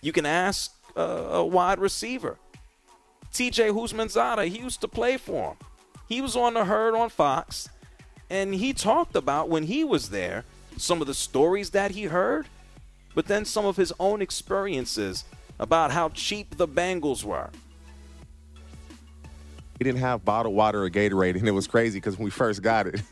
you 0.00 0.12
can 0.12 0.26
ask 0.26 0.72
a 0.96 1.44
wide 1.44 1.78
receiver. 1.78 2.38
TJ 3.32 3.70
Houshmandzadeh, 3.70 4.48
he 4.48 4.58
used 4.58 4.80
to 4.80 4.88
play 4.88 5.16
for 5.16 5.50
him. 5.50 5.56
He 6.08 6.20
was 6.20 6.34
on 6.34 6.54
the 6.54 6.64
herd 6.64 6.94
on 6.94 7.10
Fox, 7.10 7.68
and 8.30 8.54
he 8.54 8.72
talked 8.72 9.14
about 9.14 9.48
when 9.48 9.64
he 9.64 9.84
was 9.84 10.08
there 10.08 10.44
some 10.76 11.00
of 11.00 11.06
the 11.06 11.14
stories 11.14 11.70
that 11.70 11.90
he 11.90 12.04
heard, 12.04 12.46
but 13.14 13.26
then 13.26 13.44
some 13.44 13.66
of 13.66 13.76
his 13.76 13.92
own 13.98 14.22
experiences 14.22 15.24
about 15.58 15.90
how 15.90 16.08
cheap 16.10 16.56
the 16.56 16.68
Bengals 16.68 17.24
were. 17.24 17.50
We 19.78 19.84
didn't 19.84 20.00
have 20.00 20.24
bottled 20.24 20.54
water 20.54 20.84
or 20.84 20.90
Gatorade, 20.90 21.36
and 21.36 21.46
it 21.46 21.52
was 21.52 21.66
crazy 21.66 21.98
because 21.98 22.16
when 22.16 22.24
we 22.24 22.30
first 22.30 22.62
got 22.62 22.86
it, 22.88 23.02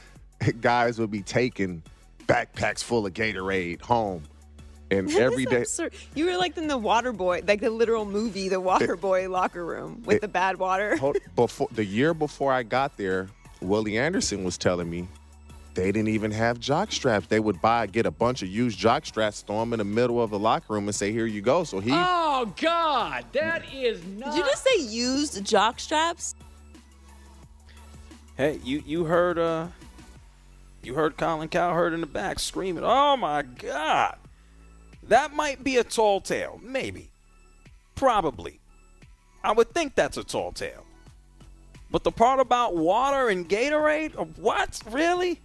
guys 0.60 0.98
would 0.98 1.10
be 1.10 1.22
taking 1.22 1.82
backpacks 2.26 2.82
full 2.82 3.06
of 3.06 3.14
Gatorade 3.14 3.80
home. 3.80 4.24
And 4.90 5.08
that 5.08 5.20
every 5.20 5.46
day, 5.46 5.62
absurd. 5.62 5.94
you 6.14 6.26
were 6.26 6.36
like 6.36 6.56
in 6.56 6.68
the 6.68 6.78
Waterboy, 6.78 7.46
like 7.48 7.60
the 7.60 7.70
literal 7.70 8.04
movie, 8.04 8.48
the 8.48 8.60
Waterboy 8.60 9.28
locker 9.28 9.64
room 9.64 10.02
with 10.04 10.16
it, 10.16 10.20
the 10.20 10.28
bad 10.28 10.58
water. 10.58 10.96
before 11.36 11.68
the 11.72 11.84
year 11.84 12.14
before 12.14 12.52
I 12.52 12.62
got 12.62 12.96
there, 12.96 13.28
Willie 13.60 13.98
Anderson 13.98 14.44
was 14.44 14.56
telling 14.56 14.88
me 14.88 15.08
they 15.76 15.92
didn't 15.92 16.08
even 16.08 16.30
have 16.30 16.58
jock 16.58 16.90
straps. 16.90 17.26
They 17.26 17.38
would 17.38 17.60
buy, 17.60 17.86
get 17.86 18.06
a 18.06 18.10
bunch 18.10 18.42
of 18.42 18.48
used 18.48 18.78
jock 18.78 19.06
straps, 19.06 19.42
throw 19.42 19.60
them 19.60 19.74
in 19.74 19.78
the 19.78 19.84
middle 19.84 20.20
of 20.20 20.30
the 20.30 20.38
locker 20.38 20.72
room, 20.72 20.88
and 20.88 20.94
say, 20.94 21.12
"Here 21.12 21.26
you 21.26 21.42
go." 21.42 21.62
So 21.64 21.78
he. 21.78 21.90
Oh 21.92 22.52
God, 22.60 23.26
that 23.32 23.62
is 23.72 24.04
not. 24.04 24.34
Did 24.34 24.38
you 24.38 24.44
just 24.44 24.64
say 24.64 24.80
used 24.80 25.44
jock 25.44 25.78
straps? 25.78 26.34
Hey, 28.36 28.58
you 28.64 28.82
you 28.84 29.04
heard 29.04 29.38
uh, 29.38 29.68
you 30.82 30.94
heard 30.94 31.16
Colin 31.16 31.48
Cowherd 31.48 31.92
in 31.92 32.00
the 32.00 32.06
back 32.06 32.38
screaming, 32.38 32.82
"Oh 32.82 33.16
my 33.16 33.42
God!" 33.42 34.16
That 35.04 35.34
might 35.34 35.62
be 35.62 35.76
a 35.76 35.84
tall 35.84 36.20
tale, 36.20 36.58
maybe, 36.62 37.10
probably. 37.94 38.58
I 39.44 39.52
would 39.52 39.72
think 39.72 39.94
that's 39.94 40.16
a 40.16 40.24
tall 40.24 40.50
tale. 40.50 40.84
But 41.90 42.02
the 42.02 42.10
part 42.10 42.40
about 42.40 42.74
water 42.74 43.28
and 43.28 43.48
Gatorade, 43.48 44.12
what 44.38 44.80
really? 44.90 45.40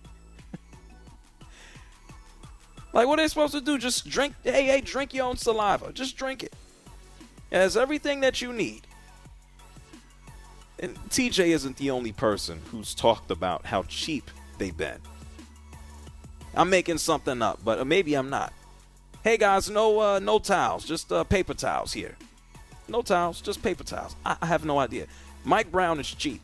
Like, 2.94 3.08
what 3.08 3.20
are 3.20 3.22
they 3.22 3.28
supposed 3.28 3.54
to 3.54 3.62
do? 3.62 3.78
Just 3.78 4.10
drink, 4.10 4.34
hey, 4.44 4.66
hey, 4.66 4.82
drink 4.82 5.14
your 5.14 5.26
own 5.26 5.38
saliva. 5.38 5.94
Just 5.94 6.18
drink 6.18 6.44
it. 6.44 6.54
It 7.50 7.58
has 7.58 7.78
everything 7.78 8.22
that 8.22 8.42
you 8.42 8.52
need. 8.52 8.82
And 10.80 10.96
TJ 11.10 11.48
isn't 11.48 11.78
the 11.78 11.92
only 11.92 12.12
person 12.12 12.60
who's 12.72 12.96
talked 12.96 13.30
about 13.30 13.66
how 13.66 13.84
cheap 13.84 14.30
they've 14.58 14.76
been. 14.76 15.00
I'm 16.56 16.70
making 16.70 16.98
something 16.98 17.42
up, 17.42 17.60
but 17.64 17.86
maybe 17.86 18.16
I'm 18.16 18.30
not. 18.30 18.52
Hey 19.24 19.38
guys, 19.38 19.70
no 19.70 20.00
uh, 20.00 20.20
no 20.20 20.40
towels, 20.40 20.84
just 20.84 21.12
uh, 21.12 21.24
paper 21.24 21.54
towels 21.54 21.94
here. 21.94 22.18
No 22.88 23.04
towels, 23.04 23.40
just 23.40 23.62
paper 23.62 23.84
towels. 23.84 24.16
I, 24.26 24.36
I 24.42 24.48
have 24.48 24.66
no 24.66 24.80
idea. 24.80 25.06
Mike 25.46 25.72
Brown 25.72 26.00
is 26.00 26.10
cheap. 26.10 26.42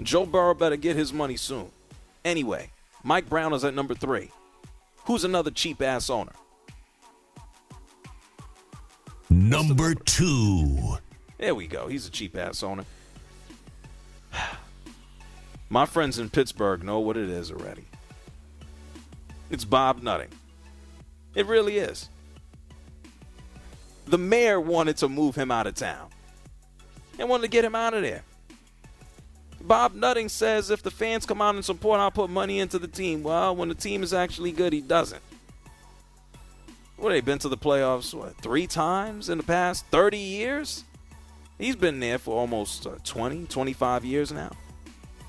Joe 0.00 0.24
Burrow 0.24 0.54
better 0.54 0.76
get 0.76 0.96
his 0.96 1.12
money 1.12 1.36
soon. 1.36 1.70
Anyway, 2.24 2.70
Mike 3.02 3.28
Brown 3.28 3.52
is 3.52 3.64
at 3.64 3.74
number 3.74 3.94
three. 3.94 4.30
Who's 5.06 5.24
another 5.24 5.50
cheap 5.50 5.82
ass 5.82 6.08
owner? 6.08 6.32
Number 9.28 9.94
two. 9.94 10.98
There 11.38 11.54
we 11.54 11.66
go. 11.66 11.88
He's 11.88 12.06
a 12.06 12.10
cheap 12.10 12.36
ass 12.36 12.62
owner. 12.62 12.84
My 15.68 15.86
friends 15.86 16.18
in 16.18 16.30
Pittsburgh 16.30 16.82
know 16.82 17.00
what 17.00 17.16
it 17.16 17.28
is 17.28 17.50
already. 17.50 17.84
It's 19.50 19.64
Bob 19.64 20.02
Nutting. 20.02 20.30
It 21.34 21.46
really 21.46 21.78
is. 21.78 22.08
The 24.06 24.18
mayor 24.18 24.60
wanted 24.60 24.96
to 24.98 25.08
move 25.08 25.34
him 25.34 25.50
out 25.50 25.66
of 25.66 25.74
town 25.74 26.08
and 27.18 27.28
wanted 27.28 27.42
to 27.42 27.48
get 27.48 27.64
him 27.64 27.74
out 27.74 27.94
of 27.94 28.02
there. 28.02 28.22
Bob 29.64 29.94
Nutting 29.94 30.28
says 30.28 30.70
if 30.70 30.82
the 30.82 30.90
fans 30.90 31.24
come 31.24 31.40
out 31.40 31.54
and 31.54 31.64
support, 31.64 31.98
I'll 31.98 32.10
put 32.10 32.28
money 32.28 32.60
into 32.60 32.78
the 32.78 32.86
team. 32.86 33.22
Well, 33.22 33.56
when 33.56 33.70
the 33.70 33.74
team 33.74 34.02
is 34.02 34.12
actually 34.12 34.52
good, 34.52 34.74
he 34.74 34.82
doesn't. 34.82 35.22
What, 36.96 37.10
they 37.10 37.22
been 37.22 37.38
to 37.40 37.48
the 37.48 37.56
playoffs, 37.56 38.12
what, 38.12 38.36
three 38.36 38.66
times 38.66 39.28
in 39.28 39.38
the 39.38 39.44
past 39.44 39.86
30 39.86 40.18
years? 40.18 40.84
He's 41.58 41.76
been 41.76 41.98
there 41.98 42.18
for 42.18 42.36
almost 42.36 42.86
uh, 42.86 42.96
20, 43.04 43.46
25 43.46 44.04
years 44.04 44.32
now. 44.32 44.52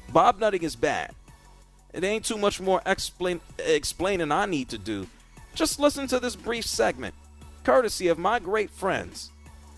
Bob 0.10 0.40
Nutting 0.40 0.64
is 0.64 0.76
bad. 0.76 1.14
It 1.94 2.04
ain't 2.04 2.26
too 2.26 2.38
much 2.38 2.60
more 2.60 2.82
explain, 2.86 3.40
explaining 3.58 4.32
I 4.32 4.46
need 4.46 4.68
to 4.70 4.78
do. 4.78 5.08
Just 5.54 5.80
listen 5.80 6.08
to 6.08 6.20
this 6.20 6.36
brief 6.36 6.66
segment, 6.66 7.16
courtesy 7.64 8.10
of 8.10 8.20
my 8.20 8.40
great 8.40 8.70
friends 8.70 9.32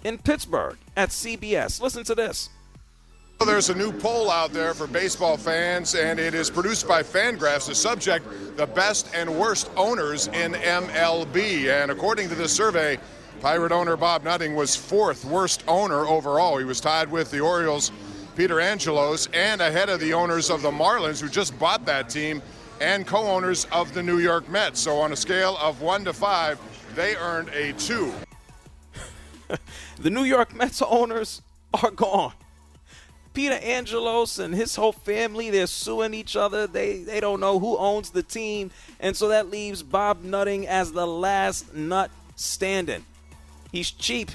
in 0.03 0.17
Pittsburgh 0.17 0.77
at 0.95 1.09
CBS. 1.09 1.79
Listen 1.79 2.03
to 2.05 2.15
this. 2.15 2.49
There's 3.45 3.69
a 3.69 3.75
new 3.75 3.91
poll 3.91 4.29
out 4.29 4.51
there 4.51 4.73
for 4.73 4.87
baseball 4.87 5.37
fans, 5.37 5.95
and 5.95 6.19
it 6.19 6.33
is 6.33 6.49
produced 6.49 6.87
by 6.87 7.01
Fangraphs. 7.03 7.67
The 7.67 7.75
subject, 7.75 8.25
the 8.57 8.67
best 8.67 9.09
and 9.13 9.39
worst 9.39 9.69
owners 9.77 10.27
in 10.27 10.53
MLB. 10.53 11.69
And 11.69 11.91
according 11.91 12.29
to 12.29 12.35
this 12.35 12.51
survey, 12.51 12.99
Pirate 13.39 13.71
owner 13.71 13.95
Bob 13.95 14.23
Nutting 14.23 14.55
was 14.55 14.75
fourth 14.75 15.23
worst 15.23 15.63
owner 15.67 16.07
overall. 16.07 16.57
He 16.57 16.65
was 16.65 16.81
tied 16.81 17.09
with 17.09 17.29
the 17.31 17.39
Orioles' 17.39 17.91
Peter 18.35 18.59
Angelos 18.59 19.27
and 19.33 19.61
ahead 19.61 19.89
of 19.89 19.99
the 19.99 20.13
owners 20.13 20.49
of 20.49 20.61
the 20.61 20.71
Marlins, 20.71 21.21
who 21.21 21.29
just 21.29 21.57
bought 21.59 21.85
that 21.85 22.09
team, 22.09 22.41
and 22.81 23.05
co 23.05 23.23
owners 23.23 23.65
of 23.71 23.93
the 23.93 24.03
New 24.03 24.17
York 24.17 24.49
Mets. 24.49 24.79
So 24.79 24.97
on 24.97 25.13
a 25.13 25.15
scale 25.15 25.57
of 25.61 25.81
one 25.81 26.03
to 26.05 26.13
five, 26.13 26.59
they 26.95 27.15
earned 27.15 27.49
a 27.49 27.73
two. 27.73 28.13
the 29.99 30.09
New 30.09 30.23
York 30.23 30.55
Mets 30.55 30.81
owners 30.81 31.41
are 31.73 31.91
gone. 31.91 32.33
Peter 33.37 33.59
Angelos 33.61 34.39
and 34.39 34.55
his 34.55 34.75
whole 34.75 34.91
family, 34.91 35.51
they're 35.51 35.67
suing 35.67 36.15
each 36.15 36.35
other. 36.35 36.65
They 36.65 37.03
they 37.03 37.19
don't 37.19 37.39
know 37.39 37.59
who 37.59 37.77
owns 37.77 38.09
the 38.09 38.23
team. 38.23 38.71
And 38.99 39.15
so 39.15 39.27
that 39.27 39.51
leaves 39.51 39.83
Bob 39.83 40.23
Nutting 40.23 40.65
as 40.65 40.91
the 40.91 41.05
last 41.05 41.71
nut 41.71 42.09
standing. 42.35 43.05
He's 43.71 43.91
cheap. 43.91 44.31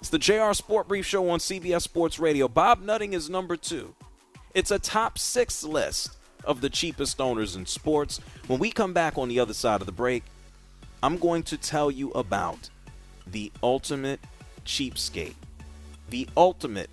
It's 0.00 0.08
the 0.08 0.18
JR 0.18 0.52
Sport 0.54 0.88
Brief 0.88 1.06
Show 1.06 1.30
on 1.30 1.38
CBS 1.38 1.82
Sports 1.82 2.18
Radio. 2.18 2.48
Bob 2.48 2.82
Nutting 2.82 3.12
is 3.12 3.30
number 3.30 3.56
two. 3.56 3.94
It's 4.54 4.72
a 4.72 4.80
top 4.80 5.20
six 5.20 5.62
list 5.62 6.16
of 6.42 6.62
the 6.62 6.68
cheapest 6.68 7.20
owners 7.20 7.54
in 7.54 7.64
sports. 7.64 8.18
When 8.48 8.58
we 8.58 8.72
come 8.72 8.92
back 8.92 9.16
on 9.16 9.28
the 9.28 9.38
other 9.38 9.54
side 9.54 9.80
of 9.80 9.86
the 9.86 9.92
break, 9.92 10.24
I'm 11.00 11.16
going 11.16 11.44
to 11.44 11.56
tell 11.56 11.92
you 11.92 12.10
about 12.10 12.70
the 13.24 13.52
ultimate 13.62 14.18
cheapskate 14.66 15.34
the 16.12 16.28
ultimate 16.36 16.90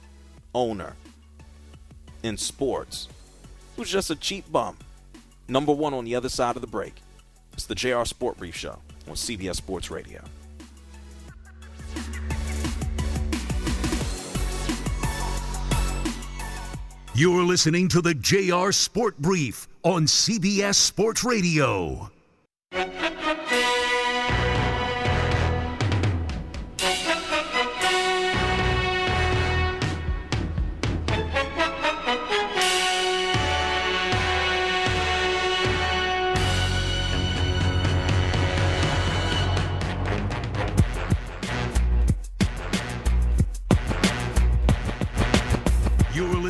owner 0.55 0.95
in 2.23 2.37
sports 2.37 3.09
who's 3.75 3.91
just 3.91 4.09
a 4.09 4.15
cheap 4.15 4.49
bum. 4.49 4.77
Number 5.49 5.73
one 5.73 5.93
on 5.93 6.05
the 6.05 6.15
other 6.15 6.29
side 6.29 6.55
of 6.55 6.61
the 6.61 6.67
break. 6.67 6.95
It's 7.51 7.65
the 7.65 7.75
JR 7.75 8.05
Sport 8.05 8.37
Brief 8.37 8.55
Show 8.55 8.79
on 9.09 9.15
CBS 9.15 9.57
Sports 9.57 9.91
Radio. 9.91 10.23
You're 17.13 17.43
listening 17.43 17.89
to 17.89 18.01
the 18.01 18.13
JR 18.13 18.71
Sport 18.71 19.17
Brief 19.17 19.67
on 19.83 20.05
CBS 20.05 20.75
Sports 20.75 21.25
Radio. 21.25 22.09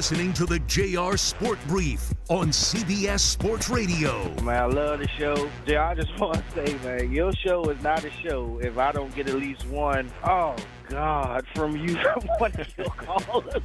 Listening 0.09 0.33
to 0.33 0.47
the 0.47 0.57
JR 0.61 1.15
Sport 1.15 1.59
Brief 1.67 2.11
on 2.29 2.47
CBS 2.47 3.19
Sports 3.19 3.69
Radio. 3.69 4.33
Man, 4.41 4.63
I 4.63 4.65
love 4.65 5.01
the 5.01 5.07
show. 5.19 5.35
JR, 5.67 5.77
I 5.77 5.93
just 5.93 6.19
want 6.19 6.43
to 6.55 6.65
say, 6.65 6.73
man, 6.83 7.11
your 7.11 7.31
show 7.31 7.63
is 7.65 7.79
not 7.83 8.03
a 8.03 8.09
show 8.09 8.59
if 8.59 8.79
I 8.79 8.91
don't 8.91 9.13
get 9.13 9.29
at 9.29 9.35
least 9.35 9.67
one. 9.67 10.11
Oh, 10.23 10.55
God, 10.87 11.45
from 11.53 11.77
you, 11.77 11.95
one 12.39 12.51
of 12.55 12.67
your 12.75 12.87
callers. 12.87 13.61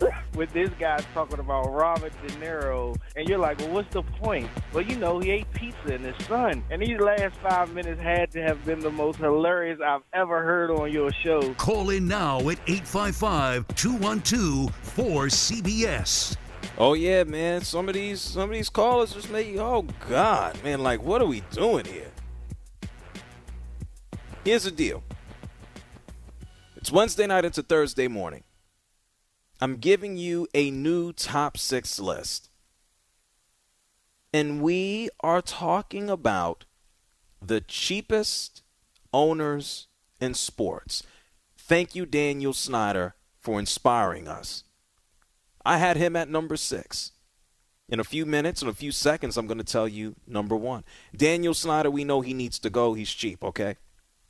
With 0.38 0.52
this 0.52 0.70
guy 0.78 0.98
talking 1.14 1.40
about 1.40 1.72
Robert 1.72 2.12
De 2.24 2.32
Niro, 2.34 2.96
and 3.16 3.28
you're 3.28 3.40
like, 3.40 3.58
well, 3.58 3.70
what's 3.70 3.92
the 3.92 4.04
point? 4.04 4.48
Well, 4.72 4.84
you 4.84 4.94
know, 4.94 5.18
he 5.18 5.32
ate 5.32 5.52
pizza 5.52 5.92
in 5.92 6.04
his 6.04 6.14
son. 6.28 6.62
And 6.70 6.80
these 6.80 7.00
last 7.00 7.34
five 7.38 7.74
minutes 7.74 8.00
had 8.00 8.30
to 8.30 8.42
have 8.42 8.64
been 8.64 8.78
the 8.78 8.90
most 8.92 9.18
hilarious 9.18 9.80
I've 9.84 10.02
ever 10.12 10.44
heard 10.44 10.70
on 10.70 10.92
your 10.92 11.10
show. 11.24 11.52
Call 11.54 11.90
in 11.90 12.06
now 12.06 12.38
at 12.38 12.60
855 12.68 13.66
212 13.74 14.70
4CBS. 14.96 16.36
Oh 16.78 16.94
yeah, 16.94 17.24
man. 17.24 17.62
Some 17.62 17.88
of 17.88 17.96
these 17.96 18.20
some 18.20 18.44
of 18.44 18.50
these 18.50 18.68
callers 18.68 19.14
just 19.14 19.30
make 19.30 19.48
you 19.48 19.58
oh 19.58 19.86
God, 20.08 20.62
man, 20.62 20.84
like 20.84 21.02
what 21.02 21.20
are 21.20 21.26
we 21.26 21.40
doing 21.50 21.84
here? 21.84 22.12
Here's 24.44 24.62
the 24.62 24.70
deal. 24.70 25.02
It's 26.76 26.92
Wednesday 26.92 27.26
night 27.26 27.44
into 27.44 27.64
Thursday 27.64 28.06
morning. 28.06 28.44
I'm 29.60 29.76
giving 29.76 30.16
you 30.16 30.46
a 30.54 30.70
new 30.70 31.12
top 31.12 31.58
six 31.58 31.98
list. 31.98 32.48
And 34.32 34.62
we 34.62 35.08
are 35.20 35.42
talking 35.42 36.08
about 36.08 36.64
the 37.42 37.60
cheapest 37.60 38.62
owners 39.12 39.88
in 40.20 40.34
sports. 40.34 41.02
Thank 41.56 41.94
you, 41.94 42.06
Daniel 42.06 42.52
Snyder, 42.52 43.14
for 43.40 43.58
inspiring 43.58 44.28
us. 44.28 44.64
I 45.64 45.78
had 45.78 45.96
him 45.96 46.14
at 46.14 46.28
number 46.28 46.56
six. 46.56 47.12
In 47.88 48.00
a 48.00 48.04
few 48.04 48.26
minutes, 48.26 48.60
in 48.62 48.68
a 48.68 48.74
few 48.74 48.92
seconds, 48.92 49.36
I'm 49.36 49.46
going 49.46 49.58
to 49.58 49.64
tell 49.64 49.88
you 49.88 50.14
number 50.26 50.54
one. 50.54 50.84
Daniel 51.16 51.54
Snyder, 51.54 51.90
we 51.90 52.04
know 52.04 52.20
he 52.20 52.34
needs 52.34 52.58
to 52.60 52.70
go. 52.70 52.94
He's 52.94 53.10
cheap, 53.10 53.42
okay? 53.42 53.76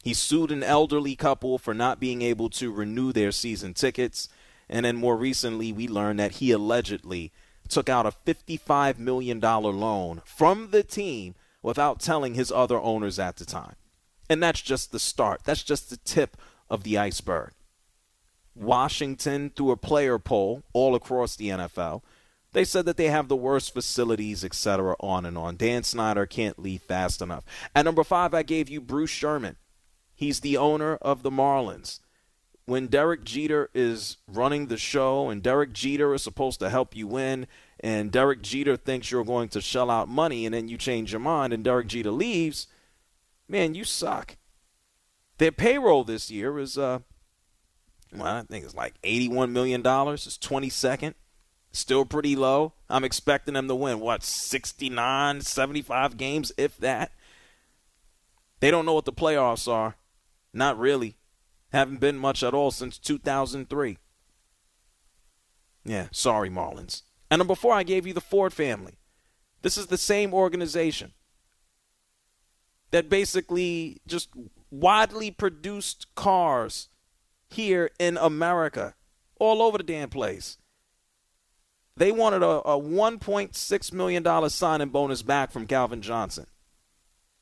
He 0.03 0.15
sued 0.15 0.53
an 0.53 0.63
elderly 0.63 1.17
couple 1.17 1.59
for 1.59 1.75
not 1.75 1.99
being 1.99 2.23
able 2.23 2.51
to 2.51 2.73
renew 2.73 3.13
their 3.13 3.33
season 3.33 3.75
tickets. 3.75 4.29
And 4.69 4.85
then 4.85 4.97
more 4.97 5.17
recently, 5.17 5.73
we 5.73 5.89
learned 5.89 6.19
that 6.19 6.33
he 6.33 6.51
allegedly 6.51 7.33
took 7.69 7.89
out 7.89 8.07
a 8.07 8.13
$55 8.27 8.99
million 8.99 9.41
loan 9.41 10.23
from 10.25 10.71
the 10.71 10.83
team 10.83 11.35
without 11.63 12.01
telling 12.01 12.35
his 12.35 12.53
other 12.53 12.79
owners 12.79 13.19
at 13.19 13.37
the 13.37 13.45
time. 13.45 13.75
And 14.29 14.43
that's 14.43 14.61
just 14.61 14.93
the 14.93 14.99
start. 14.99 15.43
That's 15.45 15.63
just 15.63 15.91
the 15.91 15.97
tip 15.99 16.37
of 16.69 16.83
the 16.83 16.99
iceberg. 16.99 17.53
Washington, 18.55 19.51
through 19.51 19.71
a 19.71 19.77
player 19.77 20.19
poll 20.19 20.63
all 20.73 20.95
across 20.95 21.37
the 21.37 21.49
NFL, 21.49 22.03
they 22.53 22.65
said 22.65 22.87
that 22.87 22.97
they 22.97 23.09
have 23.09 23.29
the 23.29 23.37
worst 23.37 23.73
facilities, 23.73 24.45
etc., 24.45 24.97
on 25.01 25.25
and 25.25 25.37
on. 25.37 25.57
Dan 25.57 25.83
Snyder 25.83 26.27
can't 26.27 26.59
leave 26.59 26.83
fast 26.83 27.23
enough. 27.23 27.45
At 27.75 27.85
number 27.85 28.05
five, 28.05 28.35
I 28.35 28.43
gave 28.43 28.69
you 28.69 28.81
Bruce 28.81 29.11
Sherman. 29.11 29.57
He's 30.15 30.41
the 30.41 30.57
owner 30.57 30.97
of 30.97 31.23
the 31.23 31.31
Marlins. 31.31 32.01
When 32.69 32.89
Derek 32.89 33.25
Jeter 33.25 33.71
is 33.73 34.19
running 34.31 34.67
the 34.67 34.77
show 34.77 35.31
and 35.31 35.43
Derek 35.43 35.73
Jeter 35.73 36.13
is 36.13 36.21
supposed 36.21 36.61
to 36.61 36.69
help 36.69 36.95
you 36.95 37.07
win, 37.07 37.47
and 37.81 38.13
Derek 38.13 38.43
Jeter 38.43 38.77
thinks 38.77 39.11
you're 39.11 39.25
going 39.25 39.49
to 39.49 39.63
shell 39.63 39.91
out 39.91 40.07
money 40.07 40.45
and 40.45 40.55
then 40.55 40.69
you 40.69 40.77
change 40.77 41.11
your 41.11 41.21
mind 41.21 41.55
and 41.55 41.65
Derek 41.65 41.87
Jeter 41.87 42.11
leaves, 42.11 42.67
man, 43.49 43.75
you 43.75 43.85
suck. 43.85 44.37
Their 45.39 45.51
payroll 45.51 46.05
this 46.05 46.31
year 46.31 46.59
is, 46.59 46.77
uh, 46.77 46.99
well, 48.15 48.27
I 48.37 48.43
think 48.43 48.67
it's 48.67 48.75
like 48.75 49.01
$81 49.01 49.51
million. 49.51 49.81
It's 49.81 50.37
22nd. 50.37 51.15
Still 51.73 52.05
pretty 52.05 52.37
low. 52.37 52.75
I'm 52.91 53.03
expecting 53.03 53.55
them 53.55 53.69
to 53.69 53.75
win, 53.75 53.99
what, 53.99 54.23
69, 54.23 55.41
75 55.41 56.19
games, 56.19 56.53
if 56.59 56.77
that. 56.81 57.13
They 58.61 58.71
don't 58.71 58.85
know 58.85 58.93
what 58.93 59.07
the 59.07 59.13
playoffs 59.15 59.67
are. 59.73 59.97
Not 60.53 60.79
really. 60.79 61.17
Haven't 61.73 62.01
been 62.01 62.17
much 62.17 62.43
at 62.43 62.55
all 62.55 62.71
since 62.71 62.99
2003. 62.99 63.99
Yeah, 65.85 66.09
sorry, 66.11 66.51
Marlins. 66.51 67.03
And 67.31 67.47
before 67.47 67.75
I 67.75 67.83
gave 67.83 68.07
you 68.07 68.13
the 68.13 68.21
Ford 68.21 68.53
family. 68.53 68.99
This 69.63 69.77
is 69.77 69.89
the 69.89 69.99
same 69.99 70.33
organization 70.33 71.13
that 72.91 73.09
basically 73.09 74.01
just 74.07 74.31
widely 74.71 75.31
produced 75.31 76.15
cars 76.15 76.89
here 77.51 77.91
in 77.99 78.17
America, 78.17 78.95
all 79.39 79.63
over 79.63 79.79
the 79.79 79.85
damn 79.85 80.09
place. 80.09 80.59
They 81.97 82.13
wanted 82.13 82.43
a, 82.43 82.61
a 82.61 82.81
$1.6 82.81 83.93
million 83.93 84.51
signing 84.51 84.89
bonus 84.91 85.23
back 85.23 85.51
from 85.51 85.67
Calvin 85.67 86.01
Johnson 86.01 86.47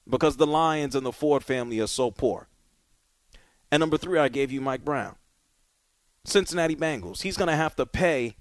because 0.08 0.36
the 0.36 0.46
Lions 0.46 0.94
and 0.94 1.04
the 1.04 1.12
Ford 1.12 1.44
family 1.44 1.78
are 1.80 1.86
so 1.86 2.10
poor. 2.10 2.48
And 3.70 3.80
number 3.80 3.98
three, 3.98 4.18
I 4.18 4.28
gave 4.28 4.52
you 4.52 4.60
Mike 4.60 4.84
Brown. 4.84 5.16
Cincinnati 6.24 6.76
Bengals. 6.76 7.22
He's 7.22 7.36
going 7.36 7.48
to 7.48 7.56
have 7.56 7.76
to 7.76 7.86
pay 7.86 8.36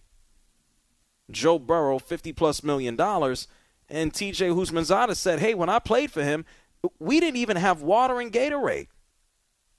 Joe 1.29 1.59
Burrow 1.59 1.99
50 1.99 2.33
plus 2.33 2.63
million 2.63 2.95
dollars. 2.95 3.47
And 3.87 4.11
TJ 4.11 4.51
Houshmandzadeh 4.51 5.15
said, 5.15 5.39
hey, 5.39 5.53
when 5.53 5.69
I 5.69 5.79
played 5.79 6.11
for 6.11 6.23
him, 6.23 6.45
we 6.99 7.19
didn't 7.19 7.37
even 7.37 7.57
have 7.57 7.81
water 7.81 8.19
and 8.19 8.31
Gatorade. 8.31 8.87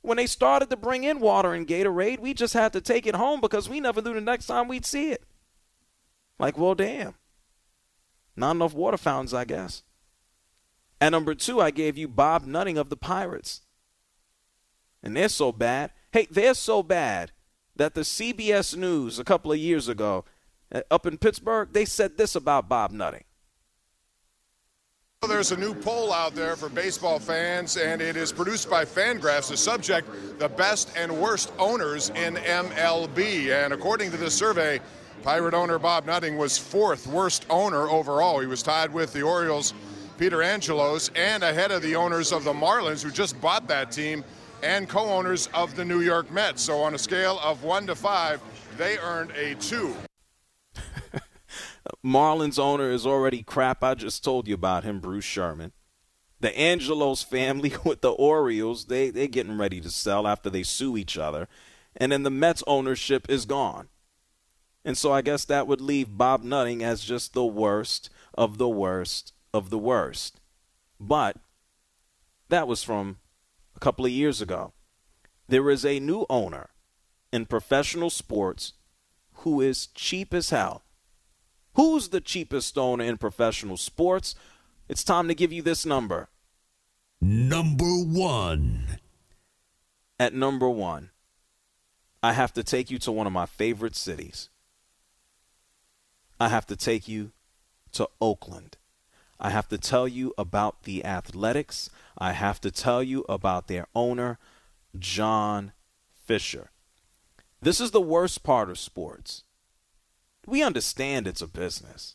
When 0.03 0.17
they 0.17 0.27
started 0.27 0.71
to 0.71 0.77
bring 0.77 1.03
in 1.03 1.19
water 1.19 1.53
and 1.53 1.67
Gatorade, 1.67 2.21
we 2.21 2.33
just 2.33 2.55
had 2.55 2.73
to 2.75 2.81
take 2.81 3.07
it 3.07 3.17
home 3.17 3.41
because 3.41 3.69
we 3.69 3.81
never 3.81 4.01
knew 4.01 4.15
the 4.15 4.21
next 4.21 4.47
time 4.47 4.69
we'd 4.69 4.87
see 4.87 5.11
it. 5.11 5.25
Like, 6.39 6.57
well, 6.57 6.77
damn. 6.77 7.15
Not 8.37 8.57
enough 8.57 8.75
water 8.75 8.99
fountains, 8.99 9.35
I 9.35 9.45
guess. 9.45 9.83
And 11.01 11.13
number 11.13 11.35
two, 11.35 11.61
I 11.61 11.71
gave 11.71 11.99
you 11.99 12.07
Bob 12.07 12.45
Nutting 12.45 12.79
of 12.79 12.89
the 12.89 12.97
Pirates. 12.97 13.63
And 15.03 15.17
they're 15.17 15.29
so 15.29 15.53
bad. 15.53 15.93
Hey, 16.13 16.27
they're 16.31 16.55
so 16.55 16.83
bad 16.83 17.33
that 17.77 17.95
the 17.95 18.01
CBS 18.03 18.77
News 18.77 19.19
a 19.19 19.25
couple 19.25 19.53
of 19.53 19.59
years 19.59 19.89
ago 19.89 20.25
uh, 20.73 20.81
up 20.91 21.07
in 21.07 21.19
Pittsburgh, 21.19 21.69
they 21.73 21.85
said 21.85 22.17
this 22.17 22.35
about 22.35 22.69
Bob 22.69 22.91
Nutting. 22.91 23.25
There's 25.27 25.51
a 25.51 25.57
new 25.57 25.75
poll 25.75 26.13
out 26.13 26.35
there 26.35 26.57
for 26.57 26.69
baseball 26.69 27.19
fans, 27.19 27.77
and 27.77 28.01
it 28.01 28.17
is 28.17 28.33
produced 28.33 28.71
by 28.71 28.85
Fangraphs. 28.85 29.49
The 29.49 29.57
subject, 29.57 30.09
the 30.39 30.49
best 30.49 30.93
and 30.97 31.11
worst 31.21 31.53
owners 31.59 32.11
in 32.11 32.35
MLB. 32.35 33.51
And 33.51 33.73
according 33.73 34.11
to 34.13 34.17
this 34.17 34.35
survey, 34.35 34.81
Pirate 35.23 35.55
owner 35.55 35.79
Bob 35.79 36.07
Nutting 36.07 36.37
was 36.37 36.57
fourth 36.57 37.07
worst 37.07 37.47
owner 37.51 37.89
overall. 37.89 38.39
He 38.39 38.47
was 38.47 38.63
tied 38.63 38.93
with 38.93 39.13
the 39.13 39.23
Orioles' 39.23 39.75
Peter 40.19 40.43
Angelos 40.43 41.11
and 41.17 41.43
ahead 41.43 41.73
of 41.73 41.83
the 41.83 41.97
owners 41.97 42.31
of 42.31 42.45
the 42.45 42.53
Marlins, 42.53 43.03
who 43.03 43.11
just 43.11 43.41
bought 43.41 43.67
that 43.69 43.91
team, 43.91 44.23
and 44.63 44.89
co 44.89 45.05
owners 45.05 45.49
of 45.55 45.77
the 45.77 45.85
New 45.85 46.01
York 46.01 46.31
Mets. 46.31 46.63
So 46.63 46.79
on 46.79 46.95
a 46.95 46.99
scale 46.99 47.39
of 47.43 47.63
one 47.63 47.87
to 47.87 47.95
five, 47.95 48.41
they 48.77 48.99
earned 48.99 49.31
a 49.33 49.55
two. 49.57 49.95
Marlins 52.05 52.59
owner 52.59 52.91
is 52.91 53.07
already 53.07 53.43
crap. 53.43 53.83
I 53.83 53.95
just 53.95 54.25
told 54.25 54.49
you 54.49 54.55
about 54.55 54.85
him, 54.85 55.01
Bruce 55.01 55.25
Sherman. 55.25 55.73
The 56.41 56.57
Angelos 56.59 57.23
family 57.23 57.75
with 57.85 58.01
the 58.01 58.13
Orioles, 58.13 58.87
they 58.87 59.11
they're 59.11 59.27
getting 59.27 59.59
ready 59.59 59.81
to 59.81 59.91
sell 59.91 60.27
after 60.27 60.51
they 60.51 60.63
sue 60.63 60.97
each 60.97 61.17
other. 61.17 61.49
And 61.97 62.13
then 62.13 62.25
the 62.25 62.31
Mets 62.31 62.63
ownership 62.67 63.27
is 63.29 63.47
gone. 63.47 63.89
And 64.85 64.97
so 64.97 65.13
I 65.13 65.23
guess 65.23 65.45
that 65.47 65.67
would 65.67 65.81
leave 65.81 66.17
Bob 66.17 66.45
Nutting 66.45 66.83
as 66.83 67.03
just 67.03 67.33
the 67.33 67.45
worst 67.45 68.11
of 68.35 68.59
the 68.59 68.69
worst 68.69 69.33
of 69.53 69.71
the 69.71 69.79
worst. 69.79 70.41
But 71.01 71.39
that 72.49 72.69
was 72.69 72.83
from 72.83 73.19
a 73.77 73.81
couple 73.81 74.07
of 74.07 74.11
years 74.11 74.41
ago. 74.41 74.73
There 75.49 75.71
is 75.71 75.85
a 75.85 76.01
new 76.01 76.27
owner 76.29 76.71
in 77.33 77.47
professional 77.47 78.11
sports 78.11 78.73
who 79.41 79.61
is 79.61 79.87
cheap 79.89 80.35
as 80.35 80.51
hell. 80.51 80.83
Who's 81.75 82.09
the 82.09 82.23
cheapest 82.23 82.79
owner 82.79 83.05
in 83.05 83.19
professional 83.19 83.77
sports? 83.77 84.35
It's 84.89 85.05
time 85.05 85.29
to 85.29 85.35
give 85.35 85.53
you 85.53 85.63
this 85.63 85.85
number. 85.85 86.29
Number 87.21 87.85
one. 87.85 88.99
At 90.19 90.33
number 90.33 90.69
one, 90.71 91.11
I 92.23 92.33
have 92.33 92.55
to 92.55 92.65
take 92.65 92.91
you 92.91 92.99
to 93.01 93.13
one 93.13 93.27
of 93.27 93.33
my 93.35 93.45
favorite 93.45 93.95
cities. 93.95 94.49
I 96.41 96.49
have 96.49 96.65
to 96.67 96.77
take 96.77 97.07
you 97.07 97.33
to 97.93 98.09
Oakland. 98.21 98.79
I 99.39 99.51
have 99.51 99.69
to 99.69 99.79
tell 99.79 100.09
you 100.09 100.33
about 100.39 100.85
the 100.85 101.05
athletics. 101.05 101.91
I 102.17 102.33
have 102.33 102.61
to 102.63 102.71
tell 102.71 103.03
you 103.03 103.25
about 103.29 103.69
their 103.69 103.87
owner, 103.95 104.39
John 104.99 105.73
Fisher. 106.25 106.71
This 107.61 107.81
is 107.81 107.91
the 107.91 108.01
worst 108.01 108.43
part 108.43 108.71
of 108.71 108.79
sports 108.79 109.43
we 110.47 110.63
understand 110.63 111.27
it's 111.27 111.43
a 111.43 111.49
business. 111.49 112.15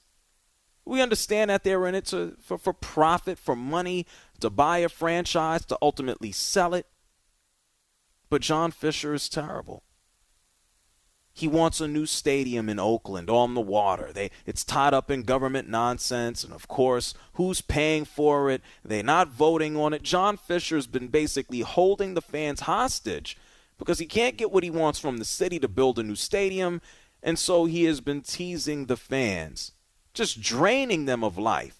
We 0.85 1.01
understand 1.01 1.51
that 1.51 1.63
they're 1.63 1.85
in 1.85 1.95
it 1.95 2.05
to, 2.07 2.37
for, 2.41 2.57
for 2.57 2.73
profit, 2.73 3.37
for 3.37 3.55
money, 3.55 4.07
to 4.39 4.49
buy 4.49 4.79
a 4.79 4.89
franchise, 4.89 5.65
to 5.65 5.77
ultimately 5.81 6.31
sell 6.31 6.73
it. 6.73 6.87
But 8.29 8.41
John 8.41 8.71
Fisher 8.71 9.13
is 9.13 9.29
terrible. 9.29 9.83
He 11.33 11.47
wants 11.47 11.79
a 11.79 11.87
new 11.87 12.05
stadium 12.05 12.67
in 12.67 12.77
Oakland 12.77 13.29
on 13.29 13.53
the 13.53 13.61
water. 13.61 14.11
They, 14.13 14.31
it's 14.45 14.65
tied 14.65 14.93
up 14.93 15.09
in 15.09 15.23
government 15.23 15.69
nonsense. 15.69 16.43
And 16.43 16.53
of 16.53 16.67
course, 16.67 17.13
who's 17.33 17.61
paying 17.61 18.05
for 18.05 18.49
it? 18.49 18.61
They're 18.83 19.01
not 19.01 19.29
voting 19.29 19.77
on 19.77 19.93
it. 19.93 20.03
John 20.03 20.35
Fisher's 20.35 20.87
been 20.87 21.07
basically 21.07 21.61
holding 21.61 22.13
the 22.13 22.21
fans 22.21 22.61
hostage 22.61 23.37
because 23.77 23.99
he 23.99 24.05
can't 24.05 24.37
get 24.37 24.51
what 24.51 24.63
he 24.63 24.69
wants 24.69 24.99
from 24.99 25.17
the 25.17 25.25
city 25.25 25.57
to 25.59 25.67
build 25.67 25.97
a 25.97 26.03
new 26.03 26.15
stadium. 26.15 26.81
And 27.23 27.39
so 27.39 27.65
he 27.65 27.85
has 27.85 28.01
been 28.01 28.21
teasing 28.21 28.87
the 28.87 28.97
fans, 28.97 29.71
just 30.13 30.41
draining 30.41 31.05
them 31.05 31.23
of 31.23 31.37
life 31.37 31.77